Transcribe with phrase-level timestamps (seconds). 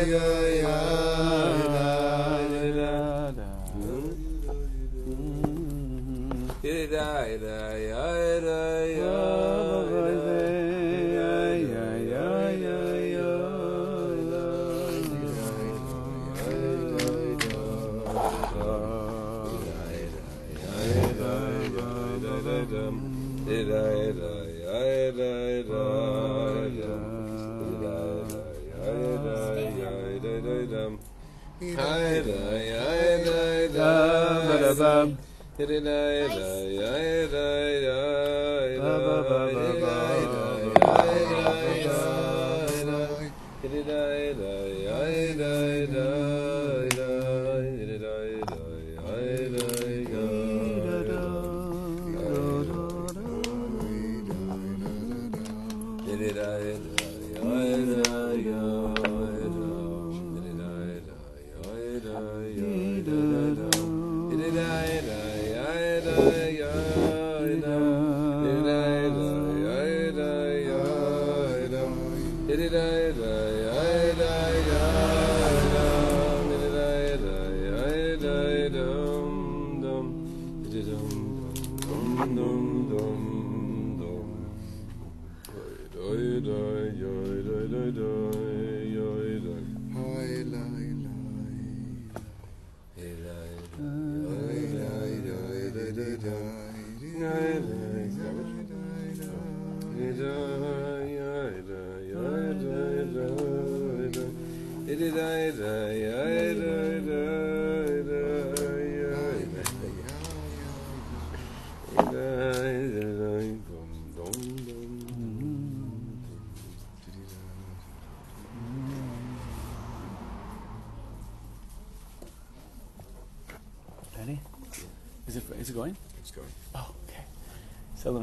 [0.05, 0.46] yeah.
[35.57, 36.35] テレラエラ
[72.57, 73.96] Ready?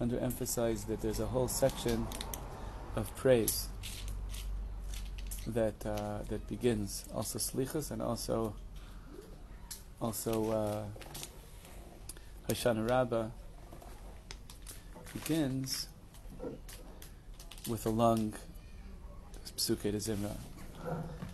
[0.00, 2.06] Underemphasized that there's a whole section
[2.96, 3.68] of praise
[5.46, 8.54] that uh, that begins also Slichas and also
[10.00, 10.84] also uh,
[12.48, 13.28] Hoshana Rabbah
[15.12, 15.88] begins
[17.68, 18.34] with a long
[19.56, 20.36] Psuke de Zimra.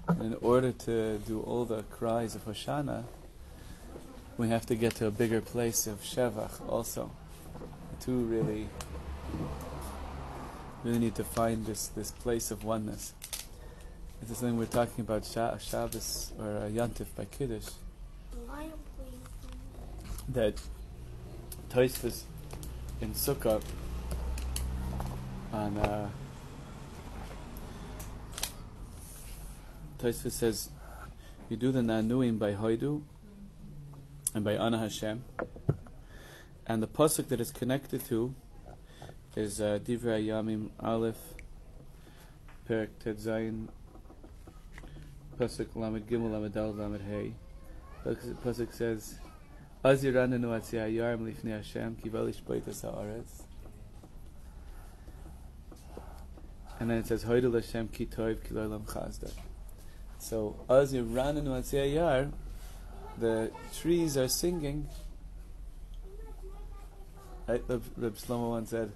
[0.06, 3.04] And in order to do all the cries of Hoshana,
[4.37, 7.10] we have to get to a bigger place of Shevach also.
[8.10, 8.69] To really,
[10.82, 13.15] really need to find this, this place of oneness.
[14.21, 17.69] This is something we're talking about Sha- Shabbos or uh, Yantif by Kiddush.
[20.28, 20.60] That
[21.71, 22.22] Toisvus
[23.00, 23.62] in Sukkot
[25.53, 26.09] on uh,
[30.00, 30.71] Toisvus says
[31.48, 33.03] you do the Nanuim by Hoidu
[34.34, 35.22] and by Ana Hashem.
[36.70, 38.32] And the pasuk that is connected to
[39.34, 41.16] is uh, Divrei Yamim Aleph,
[42.69, 43.66] Perik Ted Zayin,
[45.36, 47.32] pasuk Lamed Gimel Lamed Dal Lamed Hey.
[48.06, 49.19] Pasuk pasuk says,
[49.82, 53.42] Az yiranenu atzia yarm lifnei Hashem kivel ishpoitas haaretz.
[56.78, 59.33] And then it says, Hoidel Hashem ki toiv ki lo lam chazda.
[60.21, 62.28] So, Az yiranenu atzia yar,
[63.18, 64.86] the trees are singing.
[67.50, 67.64] Right?
[67.66, 68.92] Reb, Reb Shlomo once said,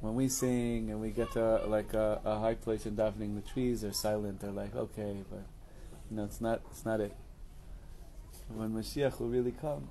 [0.00, 3.48] when we sing and we get to like a, a high place in davening, the
[3.48, 4.40] trees are silent.
[4.40, 5.44] They're like, okay, but
[6.10, 7.14] you know, it's not, it's not it.
[8.48, 9.88] When Mashiach will really come,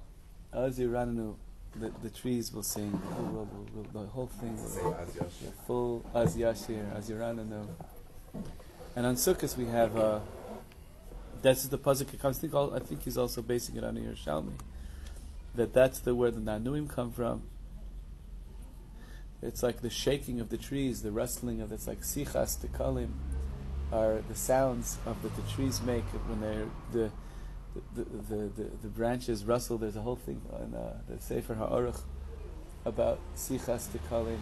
[0.53, 1.35] Yiranenu,
[1.79, 2.91] the, the trees will sing.
[2.91, 7.65] The whole, world will, will, the whole thing will be full Az Yashir, Yiranenu.
[8.97, 9.95] And on Sukkot we have.
[9.95, 10.19] Uh,
[11.41, 12.07] that's the pasuk.
[12.23, 14.51] I think, all, I think he's also basing it on Yerushalmi.
[15.55, 17.43] That that's the where the Nanuim come from.
[19.43, 23.11] It's like the shaking of the trees, the rustling of it's like sichas tekalim,
[23.91, 27.11] are the sounds of that the trees make when they're the
[27.95, 29.77] the, the, the, the branches rustle.
[29.77, 31.99] There's a whole thing in uh, the Sefer Ha'aruch
[32.85, 34.39] about sichas tekalim.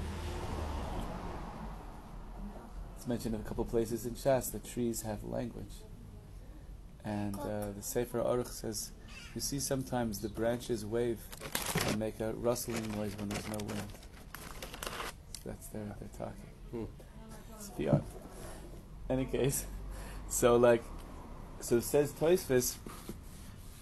[2.97, 5.73] It's mentioned in a couple places in Shas that trees have language.
[7.03, 8.91] And uh, the Sefer Aruch says,
[9.33, 11.17] you see sometimes the branches wave
[11.87, 13.81] and make a rustling noise when there's no wind.
[15.45, 16.49] That's their, they're talking.
[16.71, 16.83] Hmm.
[17.55, 18.03] It's beyond.
[19.09, 19.65] Any case,
[20.29, 20.83] so like,
[21.59, 22.75] so it says Toisvis,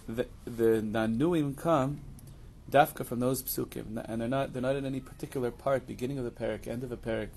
[0.07, 2.01] the, the Nanuim come,
[2.69, 6.25] dafka from those psukim, and they're not, they're not in any particular part, beginning of
[6.25, 7.29] the parak, end of the parak,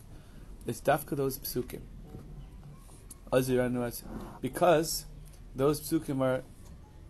[0.67, 1.81] it's dafka those psukim.
[4.41, 5.05] Because
[5.55, 6.43] those psukim are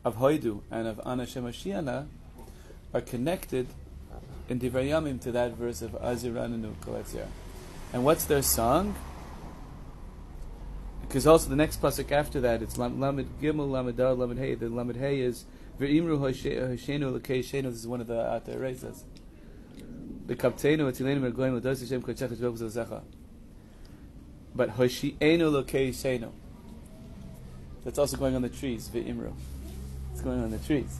[0.05, 2.07] of Hoidu and of Ana Shemashiana
[2.95, 3.69] are connected
[4.49, 7.27] in Divrei Yamim to that verse of Azirananu Koletzia.
[7.93, 8.95] And what's their song?
[11.03, 14.55] Because also the next pasuk after that, it's Lamed Gimel, Lamed Dar, Lamed Hey.
[14.55, 15.45] The Lamed Hey is
[15.79, 17.65] Ve'imru Hoshenu Lekei Shenu.
[17.65, 19.03] This is one of the Ata Reisas.
[20.27, 23.03] The Kapteinu Atilenu Mergoyim Lados Hashem Kochach Shvok Zazecha.
[24.55, 26.31] But Hoshienu Lekei Shenu.
[27.85, 29.33] That's also going on the trees, Ve'imru.
[30.13, 30.99] It's going on the trees.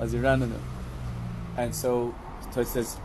[0.00, 0.58] Azirananu.
[1.56, 2.14] And so,
[2.54, 2.96] so it says,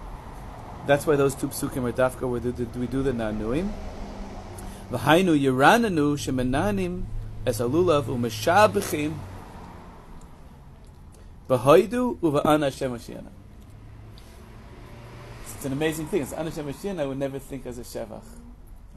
[0.86, 3.72] that's why those two psukim are dafka, where do, we do the nanuim.
[4.92, 7.06] V'hainu yirananu shemenanim
[7.48, 9.16] es alulav u'meshabechim
[11.50, 13.25] v'hoidu u'va'ana Hashem Mashiach.
[15.56, 16.22] It's an amazing thing.
[16.22, 18.22] It's Ana Hashem I would never think as a shevach.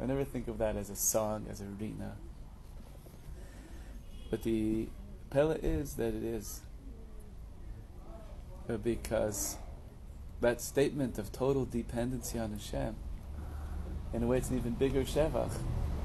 [0.01, 2.17] I never think of that as a song, as a rina.
[4.31, 4.89] But the
[5.31, 6.61] pella is that it is.
[8.83, 9.57] Because
[10.43, 12.95] that statement of total dependency on Hashem,
[14.13, 15.53] in a way, it's an even bigger shevach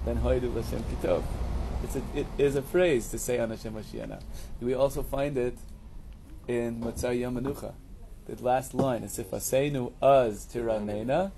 [0.05, 1.23] than Hoidu Hashem Kitov.
[1.83, 4.21] It's a, it is a phrase to say on Hashem Mashiach.
[4.61, 5.57] We also find it
[6.47, 7.73] in Matzah Yamanucha.
[8.25, 11.31] The last line is if Aseinu Az Tiranena,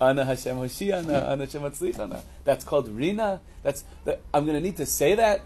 [0.00, 2.22] Ana Hashem Hoshiana, Ana Hashem Matzlichana.
[2.44, 3.40] That's called Rina.
[3.62, 5.42] That's the, I'm going to need to say that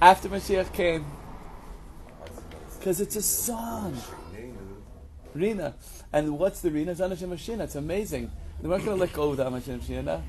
[0.00, 1.04] after Mashiach came.
[2.78, 3.96] Because it's a song.
[5.34, 5.74] Rina.
[6.12, 6.92] And what's the Rina?
[6.92, 8.30] It's Ana Hashem It's amazing.
[8.60, 10.22] We're not going to let go of the Ana Hashem Hoshiana.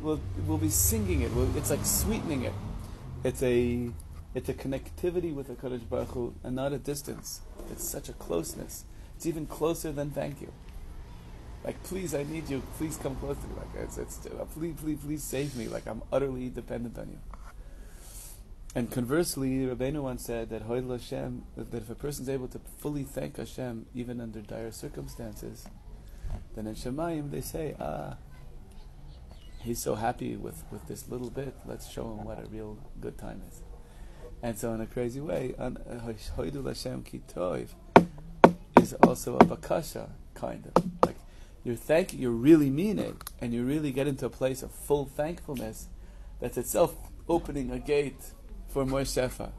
[0.00, 1.32] We'll, we'll be singing it.
[1.32, 2.52] We'll, it's like sweetening it.
[3.24, 3.90] It's a
[4.34, 7.40] it's a connectivity with the Kodesh Baruch Hu, and not a distance.
[7.70, 8.84] It's such a closeness.
[9.16, 10.52] It's even closer than thank you.
[11.62, 12.60] Like, please, I need you.
[12.76, 13.54] Please come close to me.
[13.56, 14.18] Like, it's, it's
[14.54, 15.68] please, please, please save me.
[15.68, 17.18] Like, I'm utterly dependent on you.
[18.76, 23.36] And conversely, Rabbeinu once said that Hashem, that if a person's able to fully thank
[23.36, 25.66] Hashem even under dire circumstances,
[26.56, 28.16] then in Shemayim they say, ah,
[29.60, 33.16] he's so happy with, with this little bit, let's show him what a real good
[33.16, 33.62] time is.
[34.42, 37.68] And so, in a crazy way, Hoidul Hashem Kitoiv
[38.80, 40.84] is also a bakasha, kind of.
[41.06, 41.16] Like,
[41.62, 45.06] you're thanking, you really mean it, and you really get into a place of full
[45.06, 45.88] thankfulness
[46.40, 46.94] that's itself
[47.26, 48.32] opening a gate
[48.74, 49.52] for more shefa.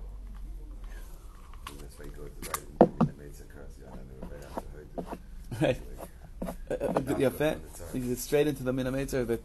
[1.80, 3.72] That's why you go right in the Meitzah curse.
[3.80, 5.18] You know, right after Hoidu.
[5.62, 7.18] Right.
[7.18, 7.56] Yeah, fair.
[7.94, 9.42] You get straight into the minameter that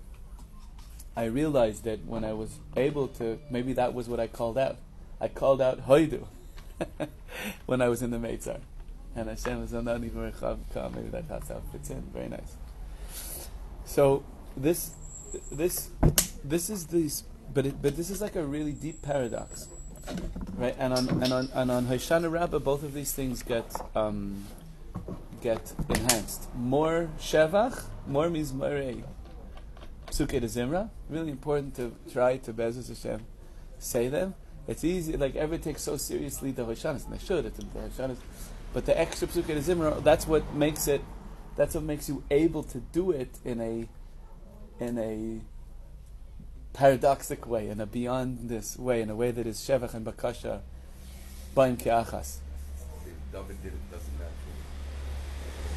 [1.17, 4.77] I realized that when I was able to, maybe that was what I called out.
[5.21, 6.27] I called out Hoidu
[7.67, 8.59] when I was in the Meitzar.
[9.15, 12.03] And Hashem was not even Maybe that, how it fits in.
[12.13, 12.57] Very nice.
[13.85, 14.25] So
[14.57, 14.91] this,
[15.53, 15.91] this,
[16.43, 19.69] this is this, but it, but this is like a really deep paradox,
[20.57, 20.77] right?
[20.79, 24.45] And on and on and on Hoshana Rabbah, both of these things get um,
[25.41, 26.49] get enhanced.
[26.55, 29.03] More shevach, more mizmarei.
[30.07, 33.25] Psuke de Zimra, really important to try to Bezus Hashem
[33.79, 34.35] say them.
[34.67, 38.19] It's easy, like everyone takes so seriously the Hoshanas, and they should, it's the Hoshanas.
[38.73, 41.03] But the extra Psuke de Zimra, that's what makes it,
[41.57, 43.89] that's what makes you able to do it in a,
[44.85, 45.41] in a
[46.73, 50.61] paradoxic way, in a beyond this way, in a way that is Shevach and Bakasha,
[51.55, 52.39] Baim Ke'achas.
[53.33, 54.57] David did it doesn't naturally.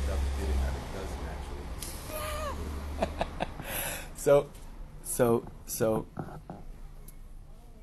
[0.07, 0.87] David did it and it
[2.99, 3.47] doesn't naturally.
[4.23, 4.47] So,
[5.03, 6.05] so, so,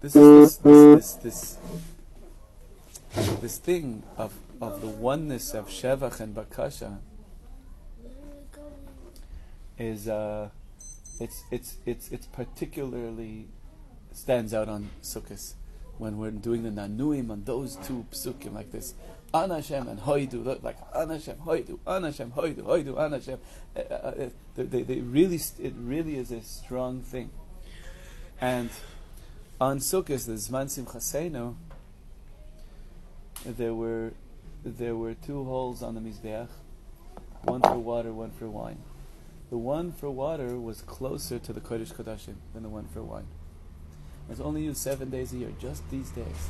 [0.00, 1.58] this is this, this, this,
[3.12, 7.00] this, this thing of, of the oneness of Shevach and Bakasha
[9.76, 10.48] is, uh,
[11.20, 13.48] it's, it's, it's, it's particularly
[14.12, 15.54] stands out on Sukkot
[15.98, 18.94] when we're doing the Nanuim on those two psukim like this.
[19.32, 23.38] An Hashem and Hoidu, like An Hashem, Hoidu, An Hashem, Hoidu, Hoidu, An Hashem.
[23.76, 27.30] Uh, uh, uh, they, they, they really, it really is a strong thing.
[28.40, 28.70] And
[29.60, 31.54] on Sukkot, the Zman Simchaseinu,
[33.44, 34.12] there were
[34.64, 36.48] there were two holes on the mizbeach,
[37.44, 38.78] one for water, one for wine.
[39.50, 43.26] The one for water was closer to the Kodesh Kodashim than the one for wine.
[44.30, 46.48] It's only used seven days a year, just these days.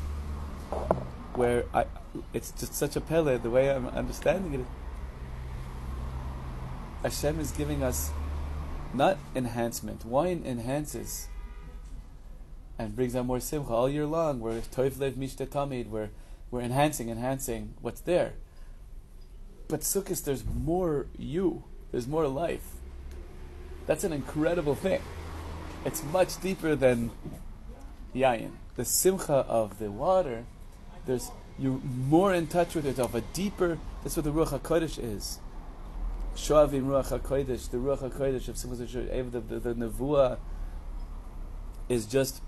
[1.35, 1.87] Where I,
[2.35, 4.67] it's just such a pele, the way I'm understanding it.
[7.03, 8.11] Hashem is giving us
[8.93, 10.05] not enhancement.
[10.05, 11.29] Wine enhances
[12.79, 14.41] and brings out more simcha all year long.
[14.41, 15.89] We're toivlev mishte tamid.
[15.89, 16.11] We're
[16.51, 18.35] we're enhancing, enhancing what's there.
[19.69, 21.65] But Sukkot, there's more you.
[21.93, 22.80] There's more life.
[23.87, 25.01] That's an incredible thing.
[25.85, 27.11] It's much deeper than
[28.15, 28.53] yayin.
[28.77, 30.45] The simcha of the water,
[31.07, 33.79] there's you're more in touch with yourself, a deeper.
[34.03, 35.39] That's what the ruach hakodesh is.
[36.35, 40.39] Shoavim ruach hakodesh, the ruach hakodesh of simcha the, the, the nevuah
[41.89, 42.41] is just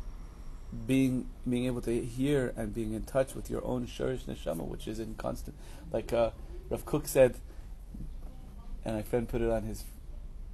[0.87, 4.89] being being able to hear and being in touch with your own shurish neshama, which
[4.89, 5.57] is in constant.
[5.91, 6.31] Like uh,
[6.71, 7.37] Rav Kook said,
[8.85, 9.85] and my friend put it on his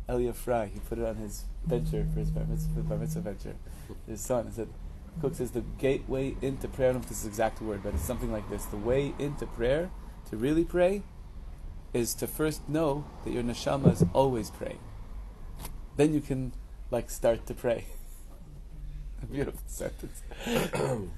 [0.09, 0.67] Elia Fry.
[0.67, 3.55] He put it on his venture for his bar mitzvah, bar mitzvah venture.
[4.07, 4.47] His son.
[4.47, 4.69] He said,
[5.21, 6.91] Kook says the gateway into prayer.
[6.91, 8.77] I don't know if this is the exact word, but it's something like this: the
[8.77, 9.91] way into prayer,
[10.31, 11.03] to really pray,
[11.93, 14.79] is to first know that your neshama is always praying.
[15.97, 16.53] Then you can
[16.91, 17.87] like start to pray.
[19.23, 20.23] A beautiful sentence.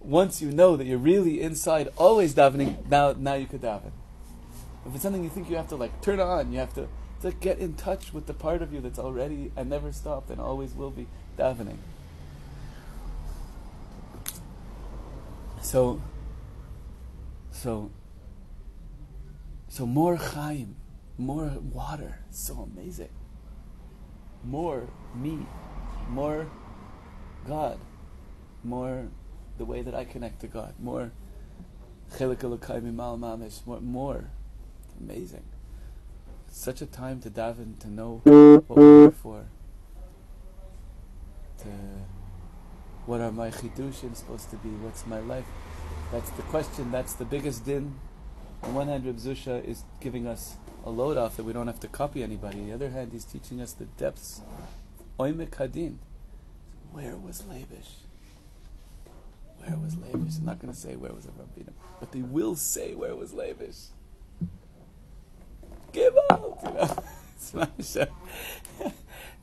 [0.00, 3.92] Once you know that you're really inside, always davening, now now you could daven.
[4.86, 6.86] If it's something you think you have to like turn on, you have to,
[7.22, 10.40] to get in touch with the part of you that's already and never stopped and
[10.40, 11.06] always will be
[11.38, 11.78] davening.
[15.62, 16.02] So
[17.50, 17.90] so
[19.68, 20.76] so more chaim,
[21.18, 23.10] more water, so amazing.
[24.44, 25.46] More me,
[26.08, 26.46] more
[27.46, 27.78] God,
[28.62, 29.08] more
[29.58, 31.12] the way that I connect to God, more
[32.12, 32.42] chelik
[32.94, 34.30] mal mamish, more, more.
[35.00, 35.42] Amazing.
[36.56, 39.44] Such a time to daven, to know what we're here for.
[41.58, 41.68] To
[43.04, 44.70] what are my chidushim supposed to be?
[44.70, 45.44] What's my life?
[46.10, 46.90] That's the question.
[46.90, 47.96] That's the biggest din.
[48.62, 51.78] On one hand, Reb Zusha is giving us a load off that we don't have
[51.80, 52.60] to copy anybody.
[52.60, 54.40] On the other hand, he's teaching us the depths.
[55.20, 55.98] Oimek hadin.
[56.90, 58.06] Where was Labish?
[59.58, 60.38] Where was Labish?
[60.38, 63.88] I'm not going to say where was Avraham but they will say where was Labish.
[65.96, 66.88] Give out, you know.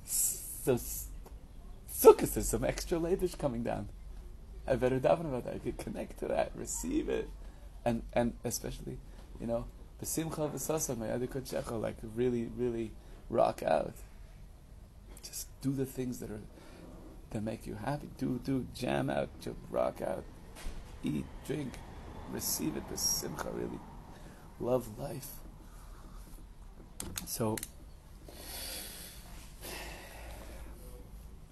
[0.06, 0.76] so
[1.92, 3.90] Sukkot there's some extra Labish coming down.
[4.68, 5.56] I better daven about that.
[5.56, 7.28] I could connect to that, receive it,
[7.84, 9.00] and and especially,
[9.42, 9.66] you know,
[10.00, 12.92] besimcha v'sasa mayadikot like really, really
[13.32, 13.96] rock out.
[15.24, 16.42] Just do the things that are
[17.32, 18.10] that make you happy.
[18.20, 20.24] Do do jam out, to rock out,
[21.04, 21.80] eat, drink,
[22.32, 22.88] receive it.
[22.92, 23.80] The simcha really
[24.60, 25.43] love life.
[27.26, 27.58] So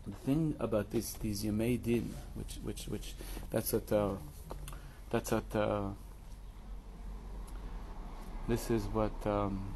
[0.08, 3.14] the thing about this these Yemei Din, which which which
[3.50, 4.10] that's what uh,
[5.10, 5.90] that's what uh,
[8.48, 9.74] this is what um,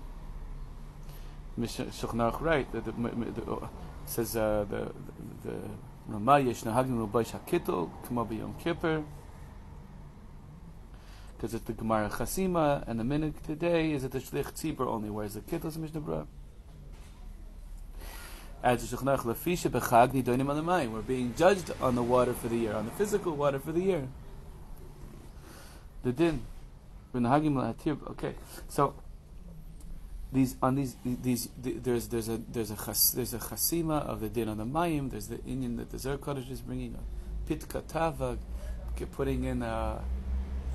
[1.59, 2.69] Shulchan right.
[2.71, 3.67] The, the, the, uh,
[4.05, 4.91] says uh, the
[5.43, 5.55] the
[6.07, 9.03] Ramah yesh nahagim rubai k'mo b'yom kippur
[11.45, 15.11] because it's the Gemara Chasima, and the minhag today is that the Shlich Tzibur only
[15.11, 16.23] wears the Kittel as Mishnah Bra.
[18.63, 20.91] As the Shechnach Lafisha Bechag Nidonim on.
[20.91, 23.81] We're being judged on the water for the year, on the physical water for the
[23.81, 24.07] year.
[26.01, 26.41] The din.
[27.15, 28.33] Okay,
[28.67, 28.95] so
[30.33, 34.29] these on these these there's there's a there's a chas, there's a chasima of the
[34.29, 35.11] din on the mayim.
[35.11, 38.39] There's the Indian that the Zer Kodesh is bringing a pit katava,
[39.11, 40.01] putting in a,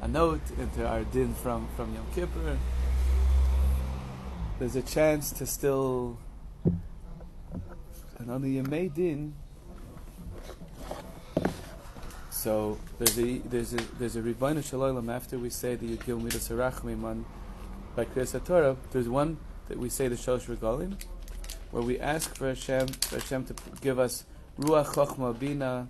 [0.00, 2.59] a note into our din from from Yom Kippur.
[4.59, 6.19] There's a chance to still
[8.19, 9.35] and on the Yemei din.
[12.30, 17.25] So there's a there's a there's a Shalom after we say the Yudgil Midas on
[17.97, 19.37] by Kriyas Torah, there's one
[19.69, 20.95] that we say the Shosh Regalim,
[21.71, 24.25] where we ask for Hashem, for Hashem to give us
[24.59, 25.88] Ruach Chochma Bina,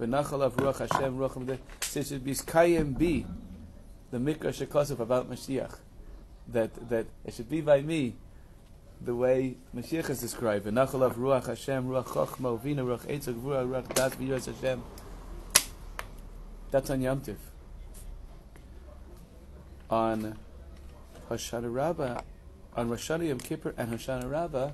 [0.00, 3.26] V'nachal of Ruach Hashem, Ruach Hamdeh, so it should be Kayim B,
[4.10, 5.78] the Mikra Shekosov about Mashiach,
[6.48, 8.14] that, that it should be by me,
[9.00, 13.68] the way Mashiach is described, V'nachal of Ruach Hashem, Ruach Chochma, Vina, Ruach Eitzog, Ruach,
[13.68, 14.82] Ruach Das, V'yiras Hashem.
[16.70, 17.38] That's on Yom Tiv.
[19.90, 20.36] on
[21.30, 22.20] Hoshana Rabbah,
[22.76, 24.70] on Rosh Hashanah Yom Kippur and Hoshana Rabbah,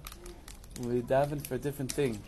[0.80, 2.22] we daven for a different thing.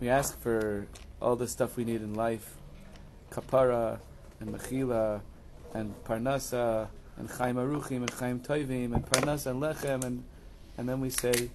[0.00, 0.86] We ask for
[1.20, 2.56] all the stuff we need in life,
[3.30, 3.98] kapara
[4.40, 5.20] and mechila
[5.74, 10.24] and parnasa and chaim aruchim and chaim toivim and parnasa and lechem and
[10.76, 11.50] and then we say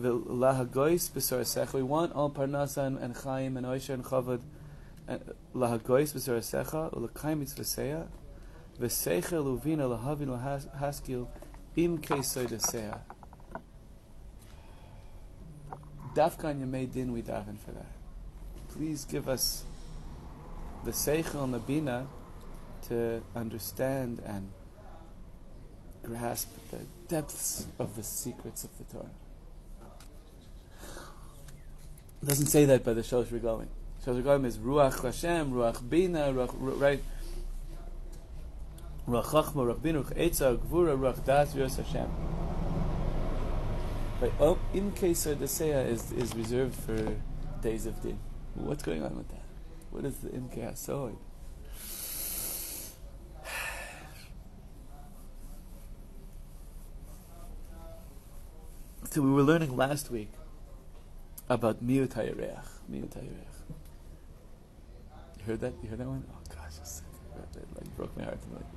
[0.00, 1.72] lahagois b'sorasecha.
[1.74, 4.40] We want all parnasa and, and chaim and oisha and chavod.
[5.08, 5.18] Uh,
[5.54, 8.06] lahagois b'sorasecha ulakaim mitzvaseya
[8.80, 11.26] v'seicha luvina lahavin lahaskil
[11.76, 11.98] im
[16.14, 17.92] Dafkan Yamei Din we daven for that.
[18.68, 19.64] Please give us
[20.84, 22.06] the seichel and the bina
[22.88, 24.50] to understand and
[26.04, 26.78] grasp the
[27.08, 29.10] depths of the secrets of the Torah.
[32.22, 33.66] It doesn't say that by the Shalosh Regalim.
[34.04, 37.02] Shalosh Regalim is Ruach Hashem, Ruach Bina, Ruach, right?
[39.08, 42.43] Ruach Chachma, Ruach Bina, Ruach Eitzah, Gvura, Ruach Das, Ruach Hashem.
[44.20, 47.16] But oh, in case Seah is, is reserved for
[47.62, 48.18] days of din.
[48.54, 49.42] What's going on with that?
[49.90, 51.16] What is the Imke HaSoid?
[59.10, 60.32] So we were learning last week
[61.48, 62.64] about Miut HaYereach.
[62.90, 63.54] Miut HaYereach.
[65.38, 65.72] You heard that?
[65.82, 66.24] You heard that one?
[66.32, 66.78] Oh gosh,
[67.56, 68.73] it like broke my heart like.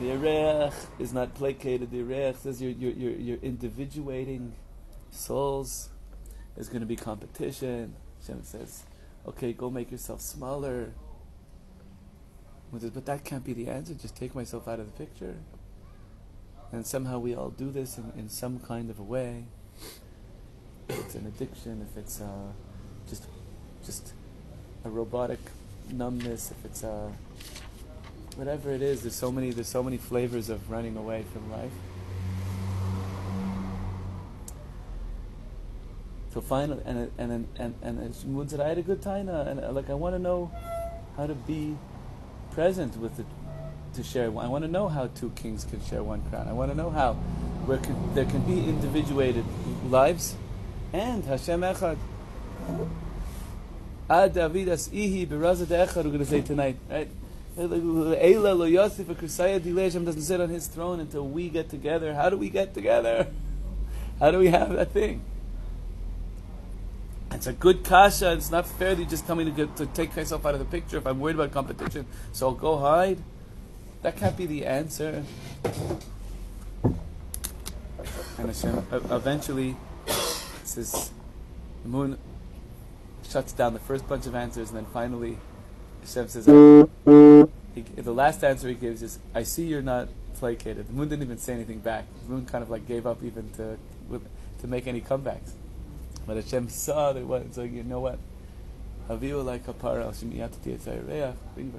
[0.00, 1.90] The Yereach is not placated.
[1.90, 4.52] The Yereach says you're, you're, you're, you're individuating
[5.10, 5.88] souls.
[6.54, 7.94] There's going to be competition.
[8.20, 8.84] Hashem says,
[9.26, 10.92] okay, go make yourself smaller.
[12.72, 13.94] But that can't be the answer.
[13.94, 15.34] Just take myself out of the picture.
[16.70, 19.44] And somehow we all do this in, in some kind of a way.
[20.88, 22.52] If it's an addiction, if it's uh,
[23.08, 23.24] just
[23.84, 24.12] just
[24.84, 25.40] a robotic
[25.90, 27.12] numbness, if it's a
[28.38, 31.72] whatever it is, there's so many there's so many flavors of running away from life.
[36.32, 39.58] So finally, and and and and and, said, I had a good time, uh, and
[39.58, 40.52] uh, like I want to know
[41.16, 41.76] how to be
[42.52, 43.24] present with the
[43.94, 44.26] to share.
[44.26, 46.46] I want to know how two kings can share one crown.
[46.46, 47.14] I want to know how
[47.66, 49.44] where can, there can be individuated
[49.88, 50.36] lives
[50.92, 51.96] and Hashem Echad.
[54.08, 55.96] Ad Davidas Ihi Beraza Echad.
[55.96, 57.10] We're going to say tonight, right?
[57.58, 62.14] Eila Yosef Hashem doesn't sit on his throne until we get together.
[62.14, 63.26] How do we get together?
[64.20, 65.22] How do we have that thing?
[67.32, 68.32] It's a good kasha.
[68.32, 70.60] It's not fair that you just tell me to, get, to take myself out of
[70.60, 72.06] the picture if I'm worried about competition.
[72.32, 73.18] So I'll go hide.
[74.02, 75.24] That can't be the answer.
[76.84, 79.76] And Hashem uh, eventually
[80.62, 81.10] says
[81.82, 82.18] the moon
[83.28, 85.38] shuts down the first bunch of answers, and then finally
[86.00, 86.46] Hashem says,
[87.74, 90.88] he, the last answer he gives is, I see you're not placated.
[90.88, 92.06] The moon didn't even say anything back.
[92.24, 93.78] The moon kind of like gave up even to,
[94.60, 95.52] to make any comebacks.
[96.26, 98.18] But Hashem saw that what, so you know what?
[99.08, 99.30] Bring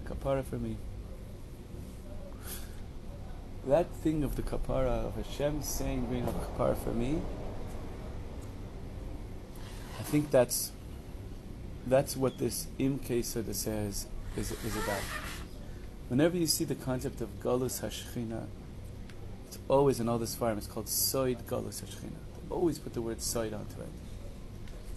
[0.07, 0.77] kapara for me.
[3.67, 7.21] That thing of the kapara, of Hashem saying, bring a kapara for me,
[9.99, 10.71] I think that's
[11.89, 15.01] that's what this imkesada says is, is about.
[16.07, 18.45] Whenever you see the concept of galus hashchina,
[19.47, 20.57] it's always in all this farm.
[20.57, 22.17] It's called soid galus hashchina.
[22.49, 23.89] Always put the word soid onto it.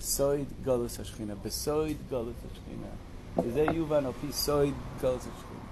[0.00, 1.36] Soid galus hashchina.
[1.36, 3.46] Besoid galus hashchina.
[3.46, 5.66] Is there yuvan opi soid galus hashchina?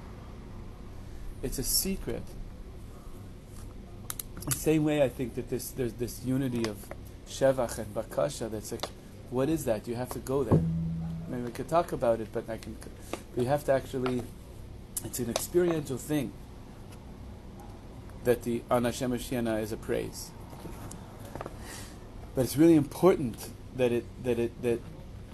[1.42, 2.22] It's a secret.
[4.46, 6.76] The same way I think that this there's this unity of
[7.28, 8.50] shevach and bakasha.
[8.50, 8.86] That's like,
[9.30, 9.86] what is that?
[9.86, 10.60] You have to go there.
[11.30, 12.76] I mean, we could talk about it, but I can.
[13.36, 14.24] We have to actually
[15.04, 16.32] it's an experiential thing
[18.24, 20.30] that the An Hashem is a praise.
[22.34, 24.80] But it's really important that it that it that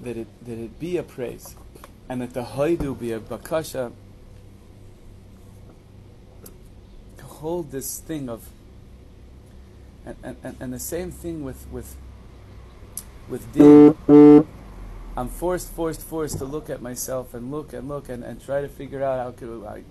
[0.02, 1.56] that it that it be a praise,
[2.10, 3.90] and that the haidu be a bakasha
[7.16, 8.50] to hold this thing of.
[10.04, 11.96] And, and, and the same thing with with
[13.28, 14.46] with din.
[15.16, 18.60] I'm forced, forced, forced to look at myself and look and look and, and try
[18.60, 19.82] to figure out how could I,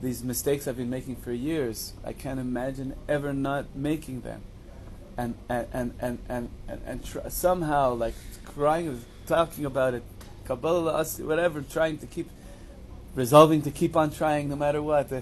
[0.00, 1.92] these mistakes I've been making for years.
[2.04, 4.42] I can't imagine ever not making them,
[5.16, 8.14] and and and and and, and, and tr- somehow like
[8.46, 10.02] crying, talking about it,
[10.46, 12.30] Kabbalah, whatever, trying to keep,
[13.14, 15.12] resolving to keep on trying no matter what.
[15.12, 15.20] Uh,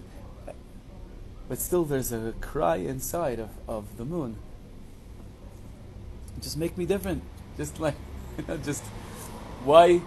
[1.49, 4.37] but still, there's a cry inside of, of the moon.
[6.41, 7.25] Just make me different.
[7.57, 7.97] Just like,
[8.39, 8.85] you know, just
[9.65, 10.01] why?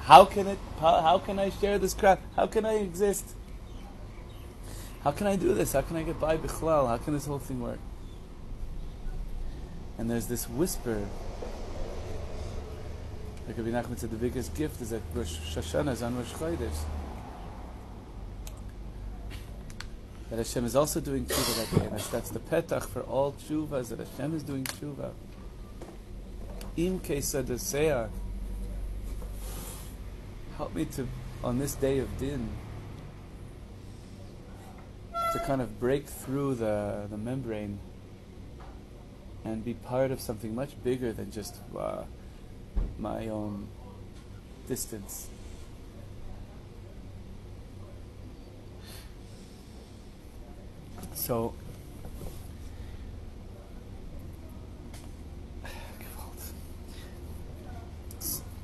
[0.00, 0.58] How can it?
[0.80, 2.22] How, how can I share this craft?
[2.36, 3.34] How can I exist?
[5.02, 5.72] How can I do this?
[5.72, 6.88] How can I get by bichlal?
[6.88, 7.78] How can this whole thing work?
[9.98, 11.06] And there's this whisper.
[13.46, 16.78] Like Rabbi Nachman said, the biggest gift is that Rosh Hashanah is on Rosh Chodesh.
[20.30, 21.88] That Hashem is also doing tshuva that day.
[21.90, 25.10] That's, that's the petach for all tshuvas, that Hashem is doing tshuva.
[26.78, 28.08] Im kesadasea.
[30.56, 31.08] Help me to,
[31.42, 32.48] on this day of din,
[35.32, 37.80] to kind of break through the, the membrane
[39.44, 42.04] and be part of something much bigger than just uh,
[42.98, 43.66] my own
[44.68, 45.28] distance.
[51.14, 51.54] So,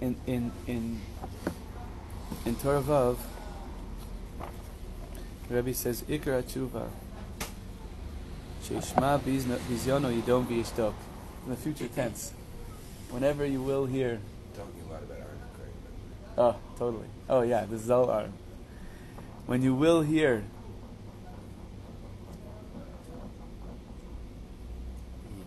[0.00, 1.00] in in in
[2.44, 3.16] in Torah Vav,
[5.48, 6.88] the Rebbe says Ikra Tshuva.
[8.64, 10.94] Sheishma bizyono yidom v'yishtok.
[11.44, 12.32] In the future tense,
[13.10, 14.20] whenever you will hear.
[14.54, 15.30] Talking a lot about Aaron
[16.38, 17.06] Oh, totally.
[17.28, 18.32] Oh yeah, this is all Aaron.
[19.46, 20.44] When you will hear.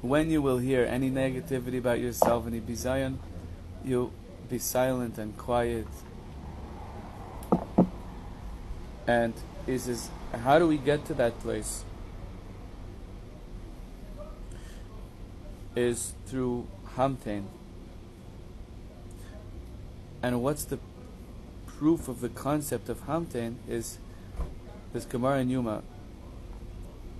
[0.02, 3.20] When you will hear any negativity about yourself, any bizayon,
[3.86, 4.12] you'll
[4.50, 5.88] be silent and quiet.
[9.08, 9.34] And
[9.66, 10.10] he says,
[10.44, 11.84] how do we get to that place?
[15.76, 17.46] Is through Hamtain.
[20.22, 20.80] And what's the
[21.66, 23.98] proof of the concept of Hamtain is
[24.94, 25.82] this Gemara in Yuma.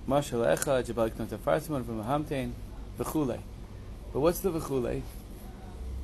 [0.08, 2.52] Mashal Echa, Jabal Farsimon from Hamtain,
[2.98, 3.40] V'chule.
[4.12, 5.02] But what's the V'chule?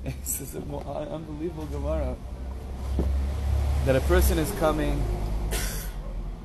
[0.02, 2.16] This is an unbelievable Gemara.
[3.84, 5.02] That a person is coming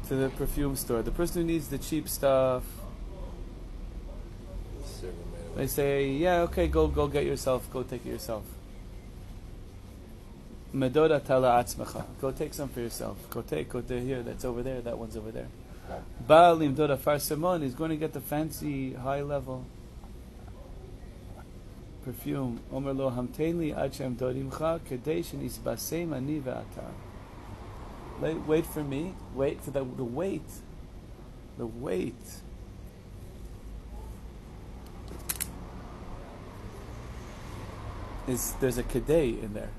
[0.08, 1.02] to the perfume store.
[1.02, 2.64] The person who needs the cheap stuff,
[5.56, 7.70] they say, "Yeah, okay, go, go get yourself.
[7.72, 8.44] Go take it yourself."
[10.74, 12.06] Medoda tala atzmecha.
[12.20, 13.18] Go take some for yourself.
[13.30, 14.22] Go take, go to here.
[14.24, 14.82] That's over there.
[14.82, 15.48] That one's over there.
[16.28, 17.64] Baal imdoda farsamon.
[17.64, 19.66] He's going to get the fancy, high level
[22.04, 22.60] perfume.
[22.72, 26.92] Omer lo hamtein ad shem dorimcha kedei shenisbasem ani ve'ata.
[28.22, 29.14] Wait for me.
[29.34, 30.42] Wait for the, the wait.
[31.58, 32.16] The wait.
[38.28, 39.70] Is there's a kedei in there.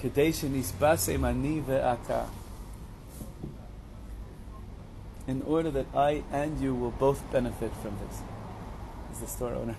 [0.00, 2.26] Kedei shenisbasem ani ve'ata.
[5.26, 8.20] In order that I and you will both benefit from this.
[9.12, 9.76] Is the store owner.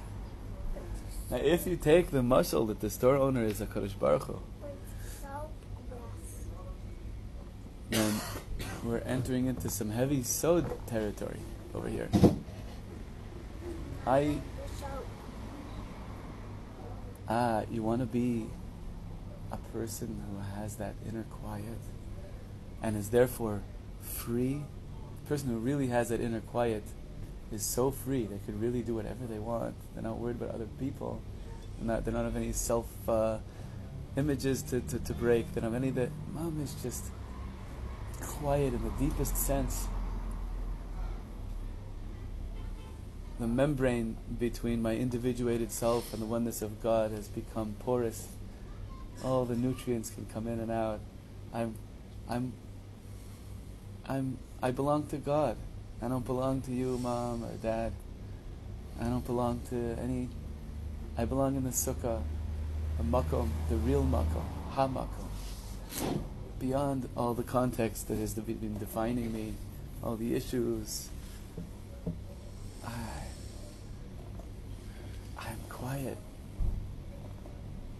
[1.30, 4.40] Now, if you take the muscle that the store owner is a Kadosh Baruch Hu,
[7.90, 8.14] then
[8.84, 11.40] we're entering into some heavy sod territory
[11.74, 12.10] over here.
[14.06, 14.38] I
[17.30, 18.48] ah, you want to be
[19.52, 21.80] a person who has that inner quiet
[22.82, 23.62] and is therefore
[24.02, 24.62] free.
[25.24, 26.84] The person who really has that inner quiet
[27.52, 28.26] is so free.
[28.26, 29.76] They could really do whatever they want.
[29.94, 31.22] They're not worried about other people.
[31.78, 33.38] They're not, they don't have any self uh,
[34.18, 35.54] images to, to, to break.
[35.54, 36.10] They don't have any that.
[36.34, 37.06] Mom is just
[38.40, 39.88] quiet in the deepest sense.
[43.40, 48.28] The membrane between my individuated self and the oneness of God has become porous.
[49.24, 51.00] All the nutrients can come in and out.
[51.54, 51.76] I'm,
[52.30, 52.54] I'm,
[54.08, 55.58] I'm, I belong to God.
[56.02, 57.94] I don't belong to you, mom or dad.
[59.00, 60.30] I don't belong to any.
[61.18, 62.22] I belong in the sukkah,
[62.98, 66.24] the makom, the real makom, ha makom.
[66.64, 69.54] Beyond all the context that has been defining me,
[70.02, 71.10] all the issues,
[72.88, 72.94] I,
[75.38, 76.18] I'm quiet.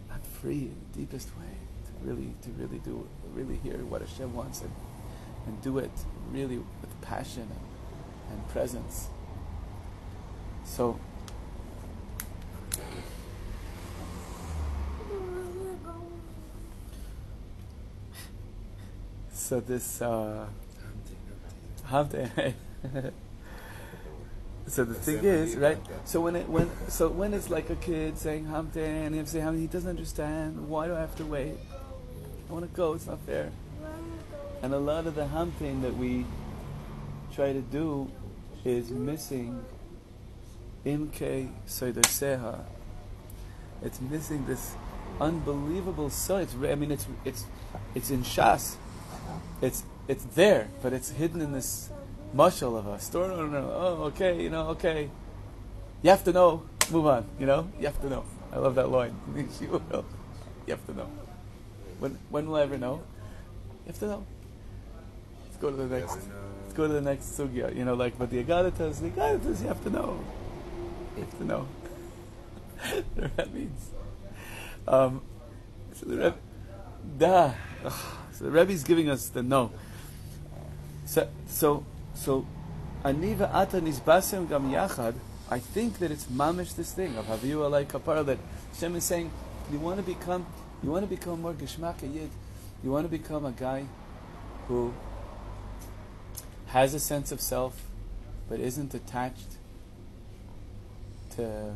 [0.10, 4.34] I'm free in the deepest way to really, to really do, really hear what Hashem
[4.34, 4.72] wants and,
[5.46, 5.92] and do it
[6.32, 9.10] really with passion and, and presence.
[10.64, 10.98] So,
[19.44, 20.48] so this uh,
[21.90, 22.54] Hamte.
[24.68, 25.78] so the thing is, right?
[26.06, 29.60] So when it when so when it's like a kid saying Hamte and him saying
[29.60, 30.70] he doesn't understand.
[30.70, 31.56] Why do I have to wait?
[32.50, 32.94] I want to go.
[32.94, 33.52] It's not fair.
[34.62, 36.26] And a lot of the Hamte that we
[37.36, 38.10] try to do
[38.64, 39.66] is missing
[40.86, 42.62] imke soidoseha.
[43.82, 44.76] It's missing this
[45.20, 46.48] unbelievable sight.
[46.64, 47.46] I mean, it's it's
[47.94, 48.78] it's in Shas.
[49.64, 51.90] It's it's there, but it's hidden in this
[52.36, 53.30] mushal of a story.
[53.30, 53.72] No, no, no.
[53.72, 55.10] Oh, okay, you know, okay.
[56.02, 56.64] You have to know.
[56.92, 57.26] Move on.
[57.40, 58.26] You know, you have to know.
[58.52, 59.16] I love that line.
[59.62, 59.82] you
[60.68, 61.10] have to know.
[62.00, 63.04] When when will I ever know?
[63.86, 64.26] You have to know.
[65.46, 66.18] Let's go to the next.
[66.18, 67.74] Let's go to the next sugya.
[67.74, 70.20] You know, like, but the agadatas, the agadatas, you have to know.
[71.16, 71.68] You have to know.
[73.38, 73.92] that means.
[74.86, 75.22] Um,
[75.94, 76.36] so the
[77.18, 77.54] da.
[78.44, 79.72] The is giving us the no.
[81.06, 82.46] So, so,
[83.06, 85.14] aniva ata nisbasem gam yachad.
[85.50, 88.38] I think that it's mamish this thing of haviyu alay kapara that
[88.74, 89.32] Hashem is saying,
[89.72, 90.46] you want to become,
[90.84, 92.30] you want to become more geshmaka yid.
[92.84, 93.86] You want to become a guy
[94.68, 94.94] who
[96.68, 97.84] has a sense of self,
[98.50, 99.56] but isn't attached
[101.38, 101.76] to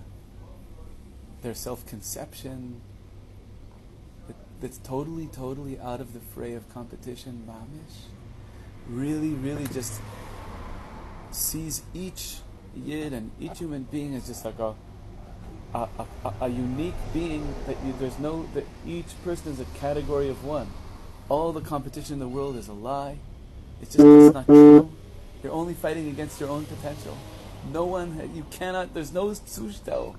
[1.44, 2.82] their self-conception.
[4.60, 8.08] That's totally, totally out of the fray of competition, mamish.
[8.90, 10.02] Really, really just
[11.32, 12.38] sees each
[12.76, 14.74] yid and each human being as just like a
[15.74, 15.88] a,
[16.24, 20.44] a, a unique being that you, there's no that each person is a category of
[20.44, 20.68] one.
[21.30, 23.18] All the competition in the world is a lie.
[23.82, 24.92] It's just it's not true.
[25.44, 27.18] You're only fighting against your own potential.
[27.72, 28.94] No one you cannot.
[28.94, 30.16] There's no sushtel.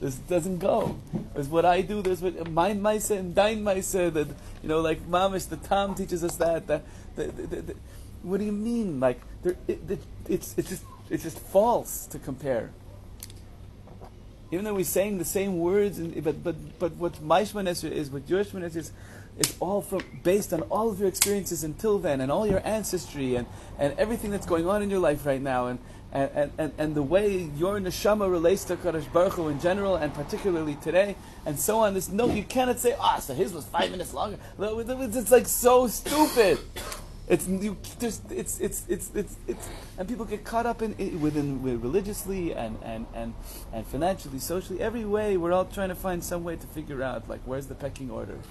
[0.00, 0.98] This doesn't go.
[1.34, 2.00] There's what I do.
[2.00, 4.10] There's what mine Maisa and Dine Maisa.
[4.12, 4.28] That
[4.62, 6.66] you know, like Mamish, the Tom teaches us that.
[6.68, 6.82] that,
[7.16, 7.76] that, that
[8.22, 8.98] what do you mean?
[8.98, 12.70] Like there, it, it, it's it's just it's just false to compare.
[14.50, 18.26] Even though we're saying the same words, and, but but but what Maishman is, what
[18.26, 18.92] Yershman is, is
[19.38, 23.36] it's all from based on all of your experiences until then, and all your ancestry,
[23.36, 23.46] and,
[23.78, 25.78] and everything that's going on in your life right now, and
[26.12, 30.12] and, and, and the way your neshama relates to Kadosh Baruch Hu in general, and
[30.12, 31.14] particularly today,
[31.46, 31.94] and so on.
[31.94, 34.38] This no, you cannot say, ah, so his was five minutes longer.
[34.58, 36.58] It's like so stupid.
[37.28, 39.68] It's you just it's it's it's it's it's
[39.98, 43.34] and people get caught up in, in within religiously and, and, and,
[43.72, 45.36] and financially, socially, every way.
[45.36, 48.38] We're all trying to find some way to figure out like where's the pecking order.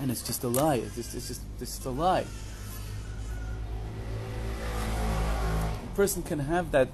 [0.00, 0.76] And it's just a lie.
[0.76, 2.24] It's just it's just it's just a lie.
[5.98, 6.88] Person can have that,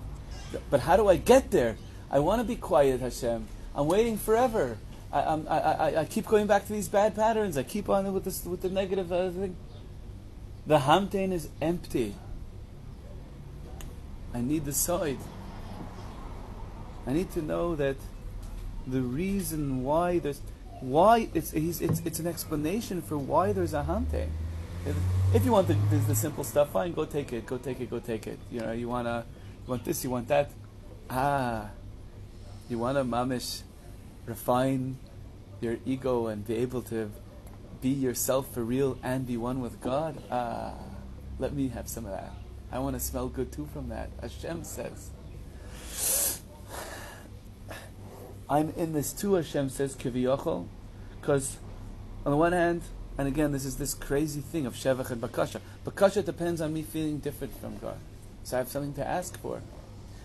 [0.71, 1.77] but how do I get there?
[2.11, 3.47] I want to be quiet, Hashem.
[3.75, 4.79] I'm waiting forever.
[5.13, 7.59] I, I, I, I, keep going back to these bad patterns.
[7.59, 9.57] I keep on with this with the negative uh, thing.
[10.67, 12.15] The hamtain is empty.
[14.33, 15.19] I need the side.
[17.07, 17.97] I need to know that
[18.87, 20.41] the reason why there's
[20.81, 24.31] why it's it's it's, an explanation for why there's a hamtain.
[25.35, 27.91] If, you want the, the, the, simple stuff, fine, go take it, go take it,
[27.91, 28.39] go take it.
[28.53, 29.27] You know, you wanna,
[29.67, 30.51] you want this, you want that.
[31.11, 31.71] Ah,
[32.69, 33.63] you wanna mamish
[34.27, 34.97] refine
[35.61, 37.11] your ego and be able to
[37.81, 40.73] be yourself for real and be one with God, ah,
[41.39, 42.33] let me have some of that.
[42.73, 44.11] I want to smell good too from that.
[44.21, 45.11] Hashem says.
[48.49, 50.67] I'm in this too, Hashem says, Kiviyachol,
[51.21, 51.59] because
[52.25, 52.83] on the one hand,
[53.17, 55.61] and again, this is this crazy thing of Shevach and Bakasha.
[55.85, 57.97] Bakasha depends on me feeling different from God.
[58.43, 59.63] So I have something to ask for.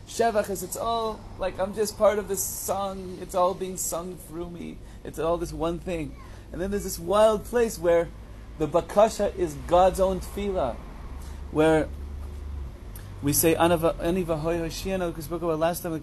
[0.08, 3.20] Shevach is it's all like I'm just part of this song.
[3.22, 4.78] It's all being sung through me.
[5.04, 6.16] It's all this one thing.
[6.52, 8.08] And then there's this wild place where
[8.58, 10.76] the bakasha is God's own tefillah,
[11.52, 11.88] where
[13.22, 16.02] we say last time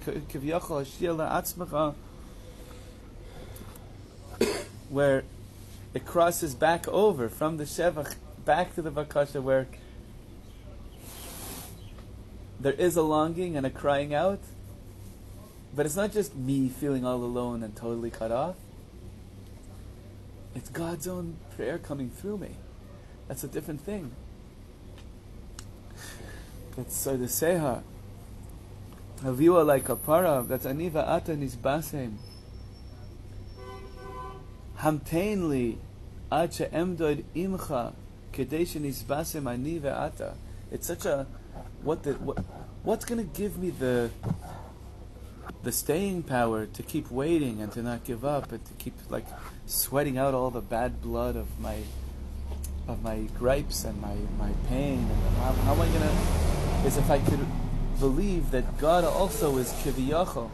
[4.88, 5.24] where
[5.96, 9.66] it crosses back over from the shevach back to the Vakasha where
[12.60, 14.40] there is a longing and a crying out,
[15.74, 18.56] but it's not just me feeling all alone and totally cut off.
[20.54, 22.56] It's God's own prayer coming through me.
[23.26, 24.12] That's a different thing.
[26.76, 27.82] That's so the seha.
[29.22, 30.46] Aviwa like kapara.
[30.46, 32.16] That's aniva ata nisbasem.
[34.78, 35.78] Hamtainli
[36.30, 37.92] acha emdoid imcha
[38.32, 40.34] kedesha nisbasem aniva ata.
[40.70, 41.26] It's such a
[41.82, 42.44] what the what
[42.82, 44.10] what's going to give me the
[45.62, 49.26] the staying power to keep waiting and to not give up and to keep like
[49.66, 51.78] sweating out all the bad blood of my
[52.86, 57.10] of my gripes and my, my pain and how, how am I gonna is if
[57.10, 57.44] I could
[57.98, 60.50] believe that God also is kiviyachol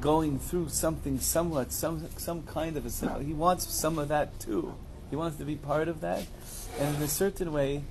[0.00, 4.74] going through something somewhat some some kind of a he wants some of that too
[5.10, 6.26] he wants to be part of that
[6.78, 7.82] and in a certain way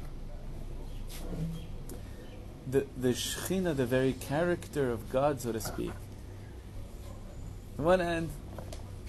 [2.70, 5.92] the the shechina the very character of God so to speak
[7.78, 8.30] On one hand,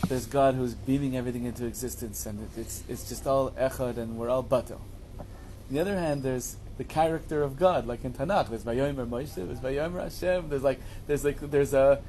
[0.08, 4.18] there's God who's beaming everything into existence, and it, it's it's just all echad, and
[4.18, 4.78] we're all bato.
[5.18, 5.26] On
[5.70, 8.50] the other hand, there's the character of God, like in Tanakh.
[8.50, 10.50] There's Vayomer Moshe, there's Vayomer Hashem.
[10.50, 12.02] There's like there's like there's a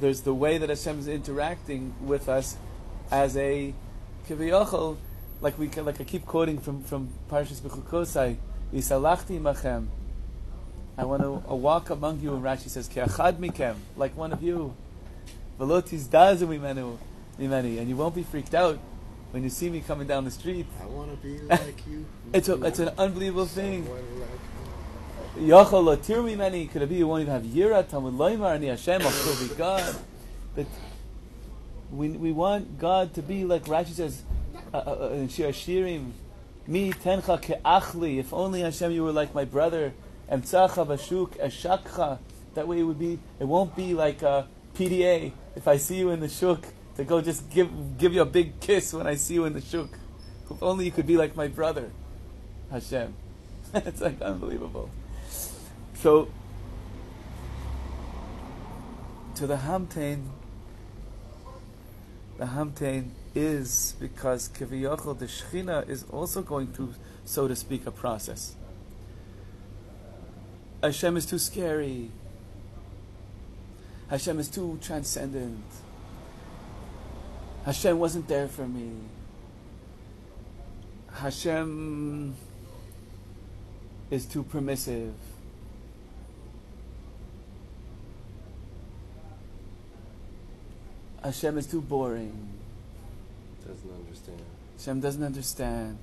[0.00, 2.56] there's the way that Hashem is interacting with us
[3.10, 3.74] as a
[4.28, 4.96] kiviyachol,
[5.40, 8.36] like we like I keep quoting from from Parshas Bechukosai,
[8.72, 9.88] Yisalachti machem.
[10.96, 14.74] I want to walk among you, and Rashi says, Ke'achad mikem, like one of you.
[15.58, 16.98] Velotis dazu mimenu,
[17.38, 18.80] mimeni, and you won't be freaked out
[19.30, 20.66] when you see me coming down the street.
[20.82, 22.04] I want to be like you.
[22.32, 23.88] It's a, it's an unbelievable thing.
[23.88, 24.57] Like.
[25.38, 29.02] Yachal latir many, could it be you won't even have yira, Talmud loimar, ani Hashem,
[29.02, 29.96] I'll still be God.
[30.56, 30.66] But
[31.92, 34.22] we, we want God to be like Rashi says
[34.74, 36.10] uh, uh, uh, in Shir Shirim,
[36.66, 39.92] mi tencha ke'achli, if only Hashem you were like my brother,
[40.28, 42.18] and emtzacha bashuk eshakcha,
[42.54, 46.10] that way it would be, it won't be like a PDA, if I see you
[46.10, 46.64] in the shuk,
[46.96, 49.60] to go just give, give you a big kiss when I see you in the
[49.60, 49.88] shuk.
[50.50, 51.92] If only you could be like my brother,
[52.72, 53.14] Hashem.
[53.74, 54.90] it's like unbelievable.
[56.00, 56.28] So,
[59.34, 60.28] to the Hamtain,
[62.38, 67.90] the Hamtain is because Kiviyachol, the Shechina, is also going through, so to speak, a
[67.90, 68.54] process.
[70.84, 72.12] Hashem is too scary.
[74.08, 75.64] Hashem is too transcendent.
[77.64, 78.92] Hashem wasn't there for me.
[81.12, 82.36] Hashem
[84.12, 85.14] is too permissive.
[91.22, 92.48] Hashem is too boring.
[93.66, 94.42] Doesn't understand.
[94.76, 95.98] Hashem doesn't understand.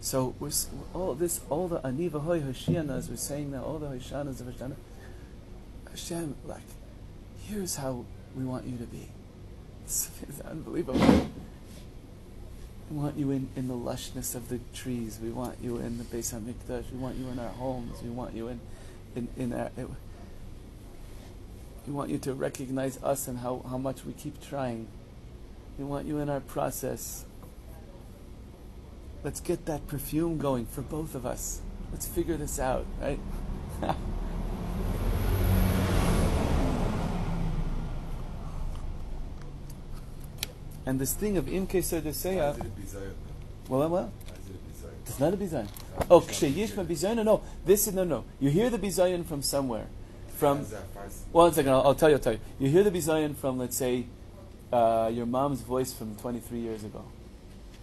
[0.00, 0.50] So we're
[0.94, 4.76] all this, all the aniva hoy hoshianas, we're saying now, all the hoshanas of Hashanah.
[5.90, 6.62] Hashem, like,
[7.46, 9.08] here's how we want you to be.
[9.84, 11.00] It's, it's unbelievable.
[12.90, 15.18] We want you in, in the lushness of the trees.
[15.20, 16.92] We want you in the Beis Hamikdash.
[16.92, 18.00] We want you in our homes.
[18.00, 18.60] We want you in,
[19.16, 19.70] in, in our.
[19.76, 19.88] It,
[21.90, 24.86] we want you to recognize us and how, how much we keep trying.
[25.76, 27.24] We want you in our process.
[29.24, 31.60] Let's get that perfume going for both of us.
[31.90, 33.18] Let's figure this out, right?
[40.86, 43.14] and this thing of Im Keser Deseya, How's it a bizayon?
[43.68, 44.92] well, well, How's it a bizayon?
[45.06, 45.66] it's not a bizayon.
[46.08, 47.24] Oh, Ksheyishma bizayon?
[47.24, 48.24] No, this is, no, no.
[48.38, 49.88] You hear the bizayon from somewhere.
[50.40, 51.18] From, How's that first?
[51.32, 52.40] one second, I'll, I'll tell you, I'll tell you.
[52.58, 54.06] You hear the bizayon from, let's say,
[54.72, 57.04] uh, your mom's voice from 23 years ago.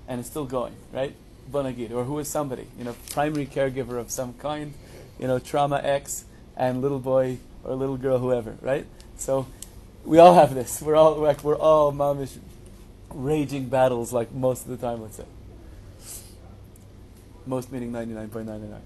[0.08, 1.16] And it's still going, right?
[1.52, 4.74] Bonagid, or who is somebody, you know, primary caregiver of some kind,
[5.20, 6.26] you know, trauma X,
[6.58, 8.86] and little boy or little girl, whoever, right?
[9.18, 9.46] So
[10.04, 10.82] we all have this.
[10.82, 12.38] We're all like we're all momish
[13.12, 15.26] raging battles like most of the time, let's say.
[17.46, 18.82] Most meaning ninety nine point nine nine.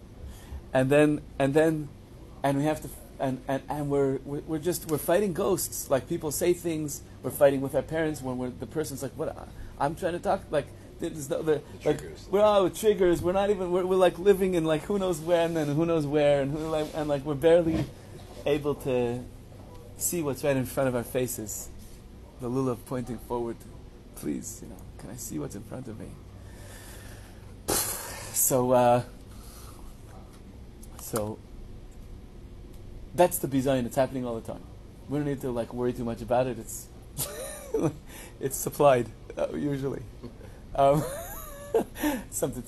[0.73, 1.87] And then and then
[2.43, 2.89] and we have to
[3.21, 5.89] and, and, and we're, we're we're just we're fighting ghosts.
[5.89, 9.47] Like people say things, we're fighting with our parents when we're the person's like, What
[9.79, 10.67] I'm trying to talk like
[11.01, 12.27] there's no, the, like triggers.
[12.29, 13.21] we're all with triggers.
[13.21, 13.71] We're not even.
[13.71, 16.59] We're, we're like living in like who knows when and who knows where and who
[16.69, 17.85] like and like we're barely
[18.45, 19.23] able to
[19.97, 21.69] see what's right in front of our faces.
[22.39, 23.57] The lulav pointing forward.
[24.15, 26.07] Please, you know, can I see what's in front of me?
[28.33, 29.03] So, uh,
[30.99, 31.37] so
[33.15, 33.85] that's the bizayin.
[33.85, 34.61] It's happening all the time.
[35.09, 36.57] We don't need to like worry too much about it.
[36.59, 36.87] It's
[38.39, 40.03] it's supplied uh, usually,
[40.75, 41.03] um,
[42.29, 42.63] something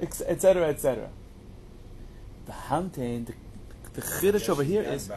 [0.00, 0.68] etc.
[0.68, 1.08] etc.
[2.46, 3.34] The hamtain, the,
[3.94, 5.08] the chiddush over here is.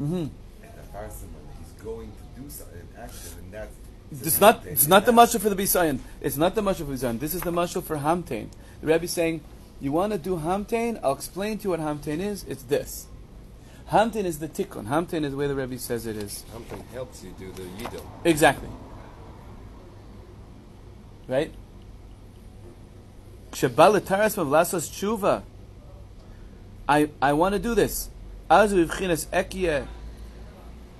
[0.00, 0.26] Mm-hmm.
[1.58, 3.74] He's going to do something, an action, and that's
[4.20, 5.98] it's not, it's not the mashal for the bizayon.
[6.20, 7.18] It's not the mashal for the bizayon.
[7.18, 8.48] This is the mashal for Hamtain.
[8.80, 9.40] The Rebbe is saying
[9.82, 11.00] you want to do hamtain?
[11.02, 12.44] I'll explain to you what hamtain is.
[12.44, 13.08] It's this.
[13.90, 14.86] Hamtain is the tikkun.
[14.86, 16.44] Hamtain is the way the Rebbe says it is.
[16.52, 18.04] Something helps you do the yidel.
[18.24, 18.68] Exactly.
[21.26, 21.52] Right?
[23.50, 25.42] Shebal taras lasos tshuva.
[26.88, 28.08] I I want to do this.
[28.48, 29.84] Azu v'chinas ekie.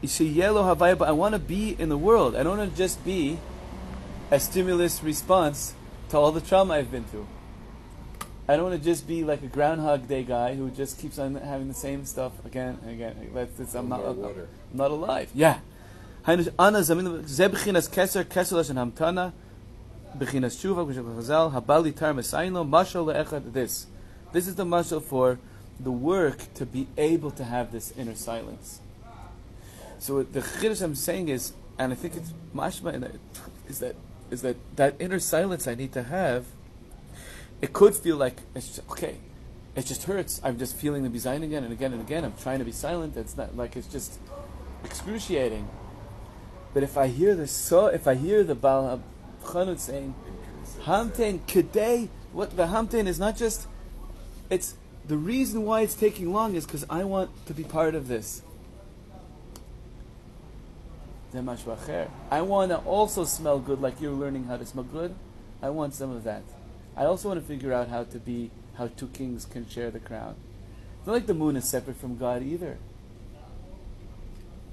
[0.03, 0.99] Ishiyelo havaya.
[0.99, 2.35] But I want to be in the world.
[2.35, 3.39] I don't want to just be
[4.33, 5.75] a stimulus response
[6.09, 7.29] to all the trauma I've been through.
[8.49, 11.37] I don't want to just be like a Groundhog Day guy who just keeps on
[11.37, 13.31] having the same stuff again and again.
[13.33, 14.25] That's, that's, I'm, not, I'm.
[14.25, 15.31] I'm not alive.
[15.33, 15.61] Yeah.
[16.27, 19.33] Ana zamin ze b'chinas keser keser leshen hamtana
[20.17, 23.87] b'chinas tshuva b'shel chazal habali tar mesayin mashal le'echad this.
[24.33, 25.39] This is the mashal for
[25.79, 28.81] the work to be able to have this inner silence.
[29.99, 33.19] So what the chiddush I'm saying is, and I think it's mashma,
[33.69, 33.95] is that
[34.33, 36.47] is that that inner silence I need to have.
[37.63, 39.17] It could feel like it's just, okay,
[39.77, 40.41] it just hurts.
[40.45, 42.25] I'm just feeling the design again and again and again.
[42.25, 43.17] I'm trying to be silent.
[43.17, 44.19] It's not like it's just
[44.85, 45.69] excruciating.
[46.75, 49.01] But if I hear the so, if I hear the Baal
[49.45, 50.15] Chanut saying,
[50.85, 53.69] Hamten Kedei, what the Hamten is not just,
[54.51, 54.75] it's
[55.07, 58.43] the reason why it's taking long is because I want to be part of this.
[61.35, 65.15] I want to also smell good like you're learning how to smell good.
[65.63, 66.43] I want some of that.
[66.97, 70.01] I also want to figure out how to be, how two kings can share the
[70.01, 70.37] crown.
[70.99, 72.79] It's not like the moon is separate from God either.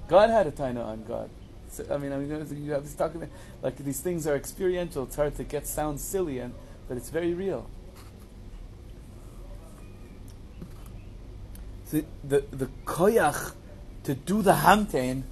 [0.08, 1.30] God had a taina on God.
[1.70, 3.30] So, I mean, I mean, you have this talking
[3.62, 5.04] like these things are experiential.
[5.04, 6.54] It's hard to get sound silly, and
[6.88, 7.70] but it's very real.
[11.92, 13.54] The the, the koyach
[14.04, 15.24] to do the hamtain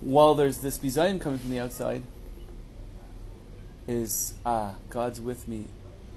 [0.00, 2.02] while there's this bizayin coming from the outside
[3.86, 5.66] is ah, God's with me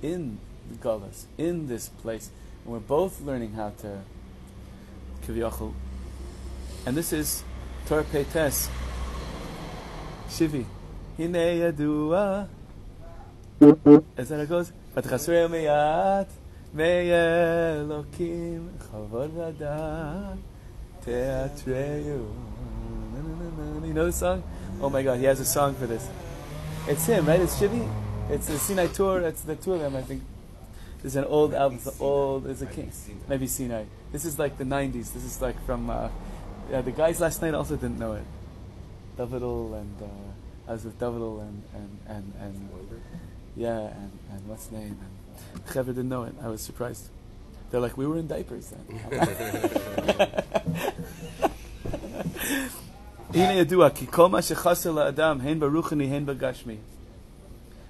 [0.01, 0.39] in
[0.69, 2.29] the Golas, in this place.
[2.63, 4.01] And we're both learning how to
[5.25, 5.73] Kivyachu.
[6.85, 7.43] And this is
[7.87, 8.69] Torah Shivi.
[11.17, 12.47] Hine Yadua.
[14.17, 16.27] As that it goes, But Vatchasre Meyat,
[16.75, 20.37] Meyelokim, Chavod Vadat,
[21.05, 22.27] Teatreyu.
[23.85, 24.43] You know the song?
[24.81, 26.05] Oh my god, he has a song for this.
[26.87, 27.39] It's him, right?
[27.39, 27.89] It's Shivi?
[28.29, 30.21] It's the Sinai tour, it's the two of them, I think.
[30.97, 32.91] This is an old album, it's old, it's a king.
[33.27, 33.85] Maybe Sinai.
[34.11, 35.13] This is like the 90s.
[35.13, 36.09] This is like from, uh,
[36.69, 38.23] yeah, the guys last night also didn't know it.
[39.17, 42.69] Davidal and, uh, I was with Davidal and, and, and, and
[43.55, 44.99] yeah, and, and what's his name?
[45.53, 46.35] And Trevor didn't know it.
[46.41, 47.09] I was surprised.
[47.71, 49.01] They're like, we were in diapers then.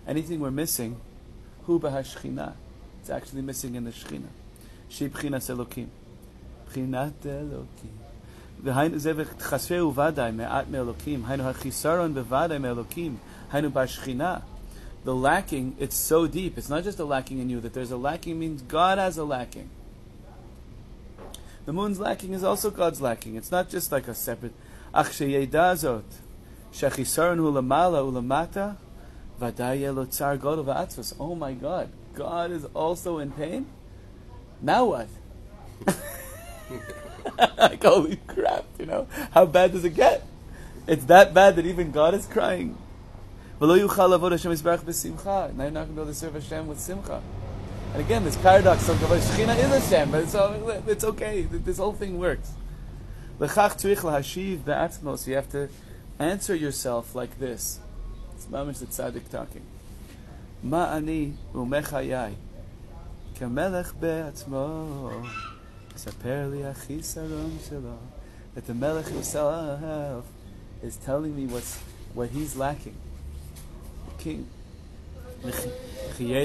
[0.06, 1.00] Anything we're missing,
[1.64, 2.52] hu b'hashchina.
[3.00, 4.28] It's actually missing in the shchina.
[4.88, 5.86] She b'chinas elokim.
[6.68, 7.96] B'chinat elokim.
[8.62, 13.16] והיינו זה וחספהו ודאי מעט מאלוקים, היינו החיסרון בוודאי מאלוקים,
[13.52, 14.38] היינו בשכינה.
[15.04, 16.58] The lacking, it's so deep.
[16.58, 17.60] It's not just a lacking in you.
[17.60, 19.70] That there's a lacking means God has a lacking.
[21.64, 23.36] The moon's lacking is also God's lacking.
[23.36, 24.52] It's not just like a separate.
[24.94, 26.04] אך שידע זאת,
[26.72, 28.70] שהחיסרון הוא למעלה ולמטה,
[29.40, 31.12] ודאי יהיה לו צער גדול ועצבוס.
[31.18, 33.66] Oh my God, God is also in pain?
[34.62, 35.08] Now what?
[37.58, 39.06] like, holy crap, you know?
[39.32, 40.26] How bad does it get?
[40.86, 42.76] It's that bad that even God is crying.
[43.60, 47.20] Now you're not going to be able to serve Hashem with simcha.
[47.92, 50.34] And again, this paradox of Shechina is Hashem, but it's,
[50.88, 51.42] it's okay.
[51.42, 52.52] This whole thing works.
[53.37, 55.27] Be'atzmos.
[55.27, 55.69] You have to
[56.19, 57.79] answer yourself like this.
[58.35, 59.63] It's mamish the tzaddik talking.
[60.63, 62.35] Ma ani umechayai
[63.37, 65.27] kamelech be'atzmo.
[65.95, 67.97] Saper li achisaron shelo.
[68.53, 70.25] That the melech himself
[70.81, 71.77] is telling me what's
[72.13, 72.95] what he's lacking.
[74.17, 74.47] The king.
[75.43, 75.53] Is
[76.17, 76.37] there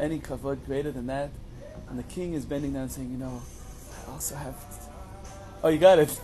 [0.00, 1.30] any kavod greater than that?
[1.88, 3.42] And the king is bending down saying, you know,
[4.08, 4.54] also have.
[5.62, 6.20] Oh, you got it.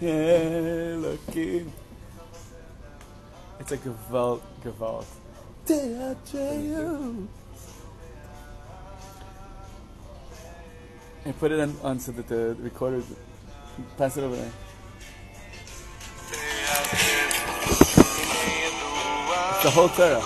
[0.00, 1.72] yeah, looking.
[3.60, 5.06] It's a gewalt, gewalt.
[11.24, 13.02] And put it on, on so that the recorder
[13.96, 14.52] pass it over there.
[19.66, 20.22] the whole Torah.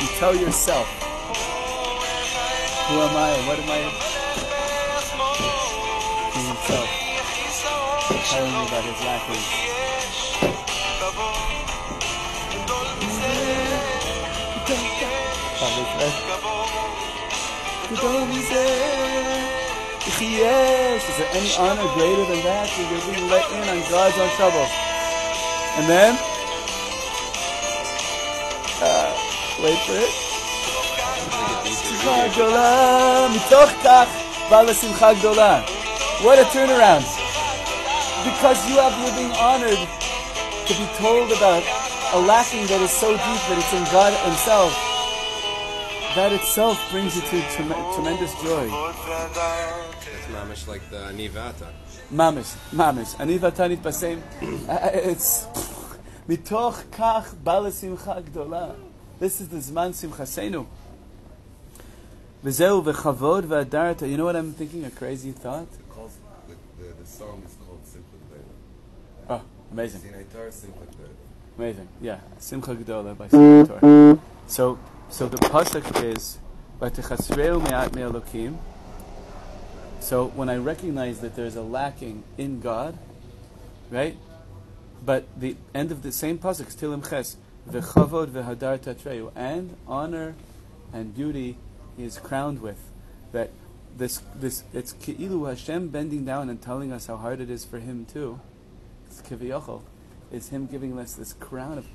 [0.00, 0.88] You tell yourself,
[2.88, 3.30] who am I?
[3.46, 3.78] What am I?
[6.32, 6.88] To himself,
[8.26, 8.98] telling me about his.
[20.20, 22.68] Yes, is there any honor greater than that?
[22.76, 24.66] You're being let in on God's own trouble.
[25.80, 26.18] And then,
[36.22, 37.06] What a turnaround!
[38.24, 39.78] Because you have been honored
[40.66, 41.62] to be told about
[42.14, 44.72] a lacking that is so deep that it's in God Himself.
[46.16, 48.66] That itself brings you to trem- tremendous joy.
[48.66, 51.70] It's mamish like the anivata.
[52.12, 53.14] Mamish, mamish.
[53.16, 54.20] Anivata nitbasem.
[55.10, 55.46] It's
[56.28, 58.89] mitoch kach balasimcha g'dola.
[59.20, 60.66] This is the zman simchasenu.
[62.42, 64.08] V'zeu v'chavod v'adarta.
[64.08, 64.86] You know what I'm thinking?
[64.86, 65.68] A crazy thought.
[65.90, 66.16] Calls,
[66.48, 69.28] the, the, the song is called Simcha Gdola.
[69.28, 70.00] Oh, ah, amazing,
[70.32, 70.78] Torah Simcha
[71.58, 71.88] amazing.
[72.00, 74.18] Yeah, simcha gdola by Simcha Torah.
[74.46, 74.78] So,
[75.10, 76.38] so the pasuk is
[76.80, 78.56] v'techasreu me'at me'elokim.
[80.00, 82.96] So when I recognize that there's a lacking in God,
[83.90, 84.16] right?
[85.04, 87.36] But the end of the same pasuk, Tilim Ches,
[87.68, 90.34] v'chavod v'hadar tatreu, and honor
[90.92, 91.56] and beauty
[91.96, 92.90] he is crowned with.
[93.32, 93.50] That
[93.96, 97.78] this this it's ki'ilu Hashem bending down and telling us how hard it is for
[97.78, 98.40] him too.
[99.06, 99.82] It's kiviyachol.
[100.32, 101.86] Is him giving us this crown of,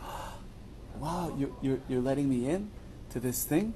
[1.00, 2.70] wow, you, you're, you're letting me in
[3.12, 3.74] to this thing?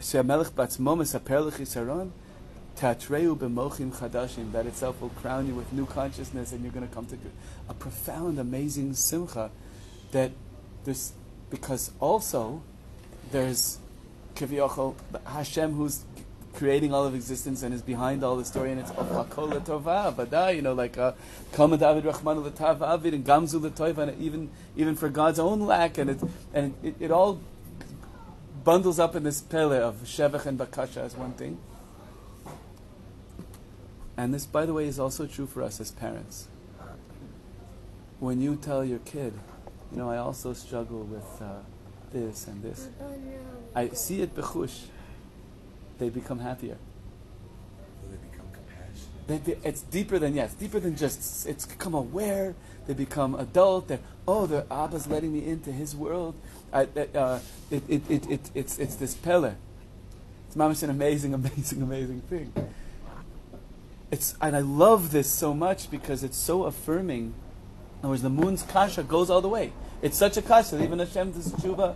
[0.00, 2.10] She'amelech batzmo mesaper lechisaron,
[2.76, 4.52] tatreu b'mochim chadashim.
[4.52, 7.16] That itself will crown you with new consciousness, and you're going to come to
[7.68, 9.50] a profound, amazing simcha.
[10.10, 10.32] That
[10.84, 11.12] this,
[11.50, 12.62] because also
[13.30, 13.78] there's
[14.34, 14.94] kiviyachol
[15.26, 16.04] Hashem who's
[16.54, 20.54] creating all of existence and is behind all the story, and it's hakol tova, but
[20.54, 21.12] you know, like uh,
[21.52, 25.98] kama David Rachman l'tav avid and gamzu l'toiva, and even even for God's own lack,
[25.98, 26.18] and it
[26.52, 27.40] and it, it all
[28.64, 31.58] bundles up in this pele of shevach and bakasha as one thing.
[34.16, 36.48] And this, by the way, is also true for us as parents.
[38.20, 39.32] When you tell your kid,
[39.92, 41.60] you know, I also struggle with uh,
[42.12, 42.88] this and this.
[43.74, 44.84] I see it bechush.
[45.98, 46.78] They become happier.
[48.10, 49.26] They become compassionate.
[49.26, 51.46] They, they, it's deeper than yes, deeper than just.
[51.46, 52.54] It's become aware.
[52.86, 53.88] They become adult.
[53.88, 56.34] They're oh, the Abba's letting me into his world.
[56.72, 56.84] I,
[57.14, 57.40] uh,
[57.70, 59.54] it, it, it, it, it's it's this pele.
[60.46, 62.52] It's mamish an amazing, amazing, amazing thing.
[64.10, 67.34] It's and I love this so much because it's so affirming.
[68.02, 69.72] In other words, the moon's kasha goes all the way.
[70.02, 71.94] It's such a kasha that even Hashem does tshuva.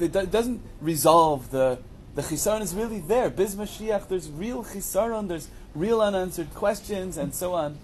[0.00, 1.78] It doesn't resolve the
[2.14, 3.30] the chisaron is really there.
[3.30, 7.78] Biz Mashiach, there's real chisaron, there's real unanswered questions, and so on.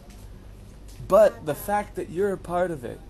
[1.07, 3.01] But the fact that you're a part of it,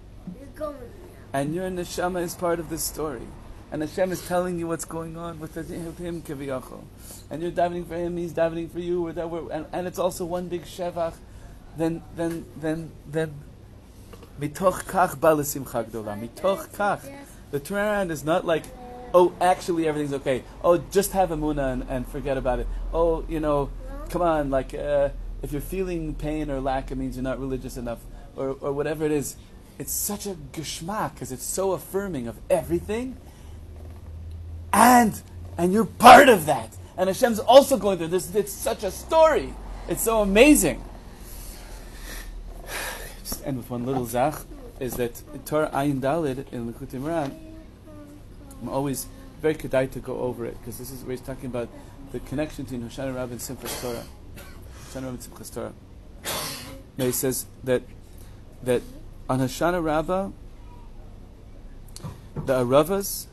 [1.32, 3.26] and your neshama is part of this story,
[3.72, 6.84] and Hashem is telling you what's going on with, him, kiviyachol,
[7.30, 10.62] and you're davening for him, he's davening for you, and, and it's also one big
[10.64, 11.14] shevach,
[11.76, 13.34] then, then, then, then,
[14.41, 17.01] mitoch kach balasimcha gdola, mitoch kach.
[17.51, 18.64] The turnaround is not like,
[19.14, 20.45] oh, actually everything's okay.
[20.62, 22.66] Oh, just have emuna and, and forget about it.
[22.93, 23.70] Oh, you know,
[24.11, 25.11] come on, like uh,
[25.43, 28.01] if you're feeling pain or lack, it means you're not religious enough,
[28.36, 29.36] or, or whatever it is.
[29.78, 33.16] It's such a geschmack because it's so affirming of everything,
[34.72, 35.20] and
[35.57, 36.76] and you're part of that.
[36.97, 38.34] And Hashem's also going through this.
[38.34, 39.55] It's such a story.
[39.89, 40.82] It's so amazing.
[43.28, 44.34] Just end with one little zach
[44.80, 47.34] is that Torah Ayin Dalid in Likutei Moharan
[48.62, 49.06] I'm always
[49.40, 51.68] very kedai to go over it because this is where he's talking about
[52.12, 54.04] the connection between Hoshana Rabbah and Simchas Torah.
[54.86, 55.72] Hoshana Rabbah and Simchas Torah.
[56.96, 57.82] Now he says that
[58.62, 58.82] that
[59.28, 60.30] on Hoshana Rabbah,
[62.46, 63.26] the Aravas,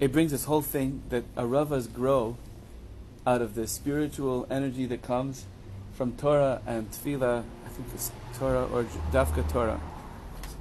[0.00, 2.36] it brings this whole thing that Aravas grow
[3.26, 5.44] out of the spiritual energy that comes
[5.92, 7.44] from Torah and Tefillah.
[7.72, 9.80] I think it's Torah or Dafka Torah.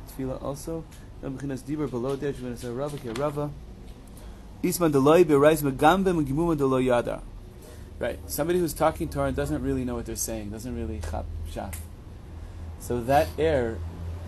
[0.07, 0.86] Tefillah also.
[1.22, 2.32] Dibur below there,
[2.72, 3.51] Rava, Rava.
[4.64, 7.22] Isman Deloy berais Megambem and Gimuma Deloy Yada.
[7.99, 8.18] Right.
[8.28, 11.76] Somebody who's talking Torah and doesn't really know what they're saying, doesn't really chap shaf.
[12.80, 13.78] So that air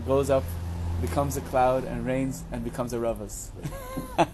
[0.06, 0.44] goes up,
[1.00, 3.50] becomes a cloud, and rains and becomes a ravas.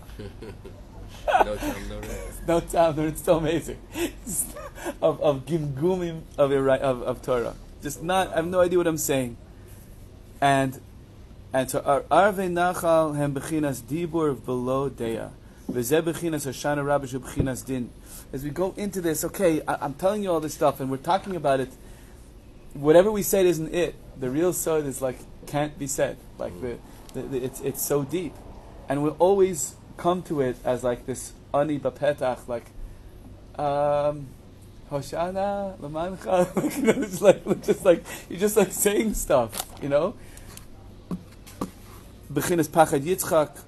[1.44, 2.42] No time, no rest.
[2.48, 3.78] no time, but it's so amazing.
[5.02, 7.54] of of gimgumim of, of of Torah.
[7.82, 8.32] Just not.
[8.32, 9.36] I have no idea what I'm saying.
[10.40, 10.80] And
[11.52, 15.30] and ar- arve nachal hem bechinas dibur below din.
[18.32, 20.96] As we go into this, okay, I, I'm telling you all this stuff, and we're
[20.96, 21.70] talking about it.
[22.74, 23.94] Whatever we said isn't it.
[24.18, 26.16] The real sod is like can't be said.
[26.38, 26.78] Like the,
[27.14, 28.34] the, the it's it's so deep,
[28.88, 32.66] and we'll always come to it as like this ani bapetach, like
[33.58, 34.26] um,
[34.90, 36.76] Hoshana Lamancha.
[36.76, 40.14] You know, it's like just like you're just like saying stuff, you know.
[42.32, 43.58] Bechinas pachad Yitzchak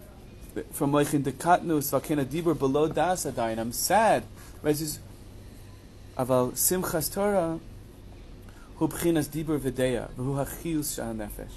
[0.73, 3.59] from Moichin de Katnus Vakena Dibur below Das Adayin.
[3.59, 4.25] I'm sad.
[4.63, 4.81] Right?
[4.81, 4.99] Is
[6.17, 7.59] Aval Simchas Torah
[8.77, 11.53] Hu Bechinas Dibur V'deya V'hu Hachius Shah Nefesh.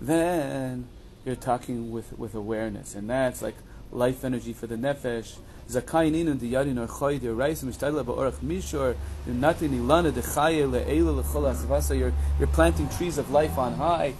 [0.00, 0.88] Then
[1.24, 3.54] you're talking with, with awareness, and that's like
[3.90, 5.36] life energy for the nefesh.
[5.68, 8.96] Zakayin inu diyadin or choy di reis mishtadla ba'orach mishor
[9.26, 13.74] you're natin ilana de chaye le'ela lechol asvasa you're you're planting trees of life on
[13.74, 14.14] high.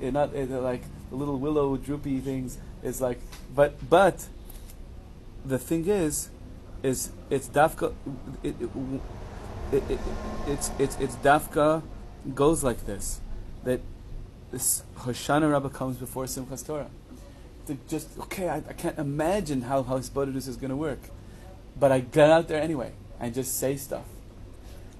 [0.00, 2.58] You're not they're like the little willow droopy things.
[2.82, 3.20] It's like
[3.54, 4.26] but but
[5.44, 6.28] the thing is
[6.82, 7.92] is it's dafka
[8.42, 8.54] it,
[9.72, 9.98] it, it,
[10.46, 11.82] it's it's it's dafka
[12.34, 13.20] goes like this
[13.64, 13.80] that
[14.50, 16.88] this Hoshana Rabbah comes before Simchas Torah.
[17.66, 21.00] To just okay, I, I can't imagine how how Spodidus is going to work,
[21.78, 24.04] but I get out there anyway and just say stuff.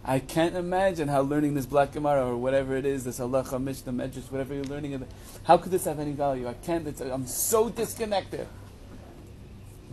[0.08, 3.92] I can't imagine how learning this Blatt Gemara or whatever it is, this Halacha, Mishnah,
[3.92, 5.04] Medrash, whatever you're learning,
[5.42, 6.46] how could this have any value?
[6.46, 6.86] I can't.
[6.86, 8.46] It's, I'm so disconnected.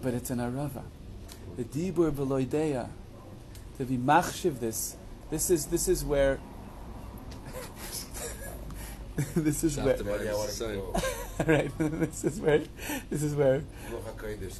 [0.03, 0.83] But it's an arava.
[1.57, 2.89] The dibur beloideya.
[3.79, 4.95] To be machshiv this.
[5.31, 6.39] This is this is where.
[9.35, 11.13] this is Shout where.
[11.37, 11.47] To Daddy, I want to Son.
[11.47, 11.53] go.
[11.53, 11.71] right.
[12.09, 12.61] this is where.
[13.09, 13.63] This is where.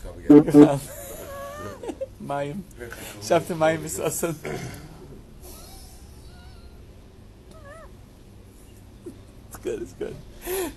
[0.04, 0.80] Come again.
[2.24, 2.62] Mayim.
[3.22, 3.84] Shavta Mayim
[9.48, 9.82] It's good.
[9.82, 10.16] It's good.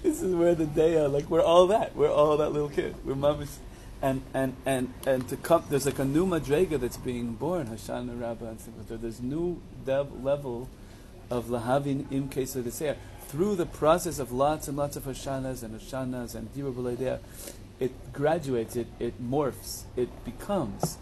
[0.02, 1.96] This is where the day are like we're all that.
[1.96, 2.94] We're all that little kid.
[3.04, 3.58] We're mamas.
[4.02, 8.20] And, and, and, and to come, there's like a new madrega that's being born, Hoshana
[8.20, 9.00] Rabbah and things like that.
[9.02, 10.68] There's new dev level
[11.30, 12.96] of lahavin im kesa desea.
[13.28, 17.18] Through the process of lots and lots of Hashanas and Hashanas and Dibur
[17.78, 20.96] it graduates, it, it morphs, it becomes,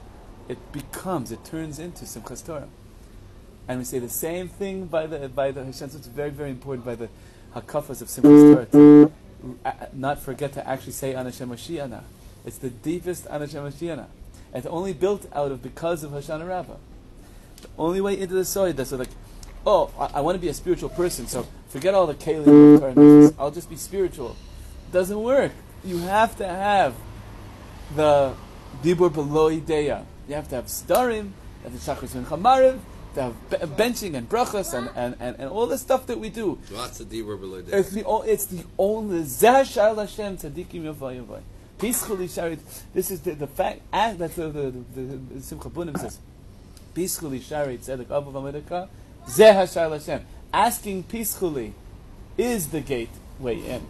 [0.48, 2.68] it becomes, it turns into Simchas Torah.
[3.68, 5.90] And we say the same thing by the by the Hashem.
[5.90, 7.08] So it's very very important by the
[7.54, 9.12] hakafas of Simchas Torah to
[9.92, 12.02] not forget to actually say Anashem Mashiach.
[12.44, 14.06] It's the deepest Anashem Mashiach.
[14.52, 16.76] It's only built out of because of Hoshana Rabbah.
[17.62, 19.08] The only way into the soil that's like,
[19.66, 22.82] oh, I, I want to be a spiritual person, so forget all the Kalim of
[22.82, 23.30] and mitzvahs.
[23.30, 23.40] Mm-hmm.
[23.40, 24.36] I'll just be spiritual.
[24.92, 25.52] Doesn't work.
[25.84, 26.94] You have to have
[27.94, 28.34] the
[28.82, 30.04] Dibur Below Ideya.
[30.28, 31.32] You have to have Starim, you
[31.64, 32.78] have the Shachris and Chamariv,
[33.14, 36.30] to have be- benching and brachas and, and, and, and all the stuff that we
[36.30, 36.58] do.
[36.70, 41.40] Lots of dibur below It's the, it's the only Zeh Shal Hashem Tzadikim Yavai Yavai.
[41.78, 42.60] Peacefully sharit.
[42.92, 43.80] This is the, the fact.
[43.92, 45.00] And that's the the, the,
[45.34, 46.18] the Simcha Bunim says.
[46.94, 48.88] Peacefully sharit tzedek avav amerika.
[49.26, 50.26] Zeh Hashal Hashem.
[50.52, 51.74] Asking peacefully
[52.36, 53.80] is the gateway in.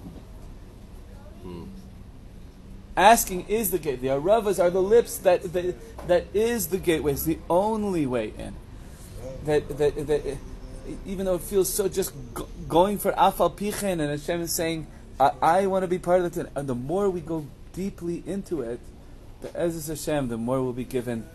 [1.43, 1.64] Hmm.
[2.97, 4.01] Asking is the gate.
[4.01, 5.74] The aravas are the lips that, that
[6.07, 7.12] that is the gateway.
[7.12, 8.55] It's the only way in.
[9.45, 10.39] That that, that
[11.05, 14.87] even though it feels so just go, going for afal pichen and Hashem is saying,
[15.18, 16.51] I, I want to be part of it.
[16.55, 18.78] And the more we go deeply into it,
[19.43, 21.26] the Ezra Hashem, the more we'll be given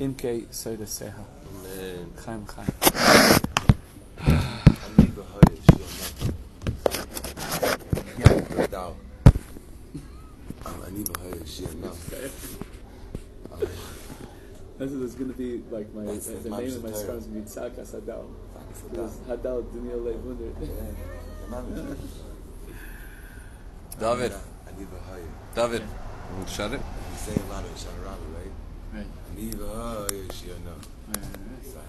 [0.00, 1.24] imke soida seha.
[1.62, 2.12] Man.
[2.24, 3.40] Chaim chaim.
[10.94, 11.88] man, you gonna this shit now.
[13.52, 17.94] um, gonna be like my uh, the name of my scar is gonna be Tzakas
[17.94, 18.26] Hadal.
[18.90, 20.52] Because Hadal Daniel Leibunder.
[24.00, 24.32] David.
[25.54, 25.82] David.
[26.48, 26.80] Shut it.
[26.80, 28.52] You say a lot of Sharab, right?
[28.92, 29.06] Right.
[29.36, 30.72] Leave her, yeah, she or no.
[31.06, 31.18] Right,
[31.76, 31.83] right.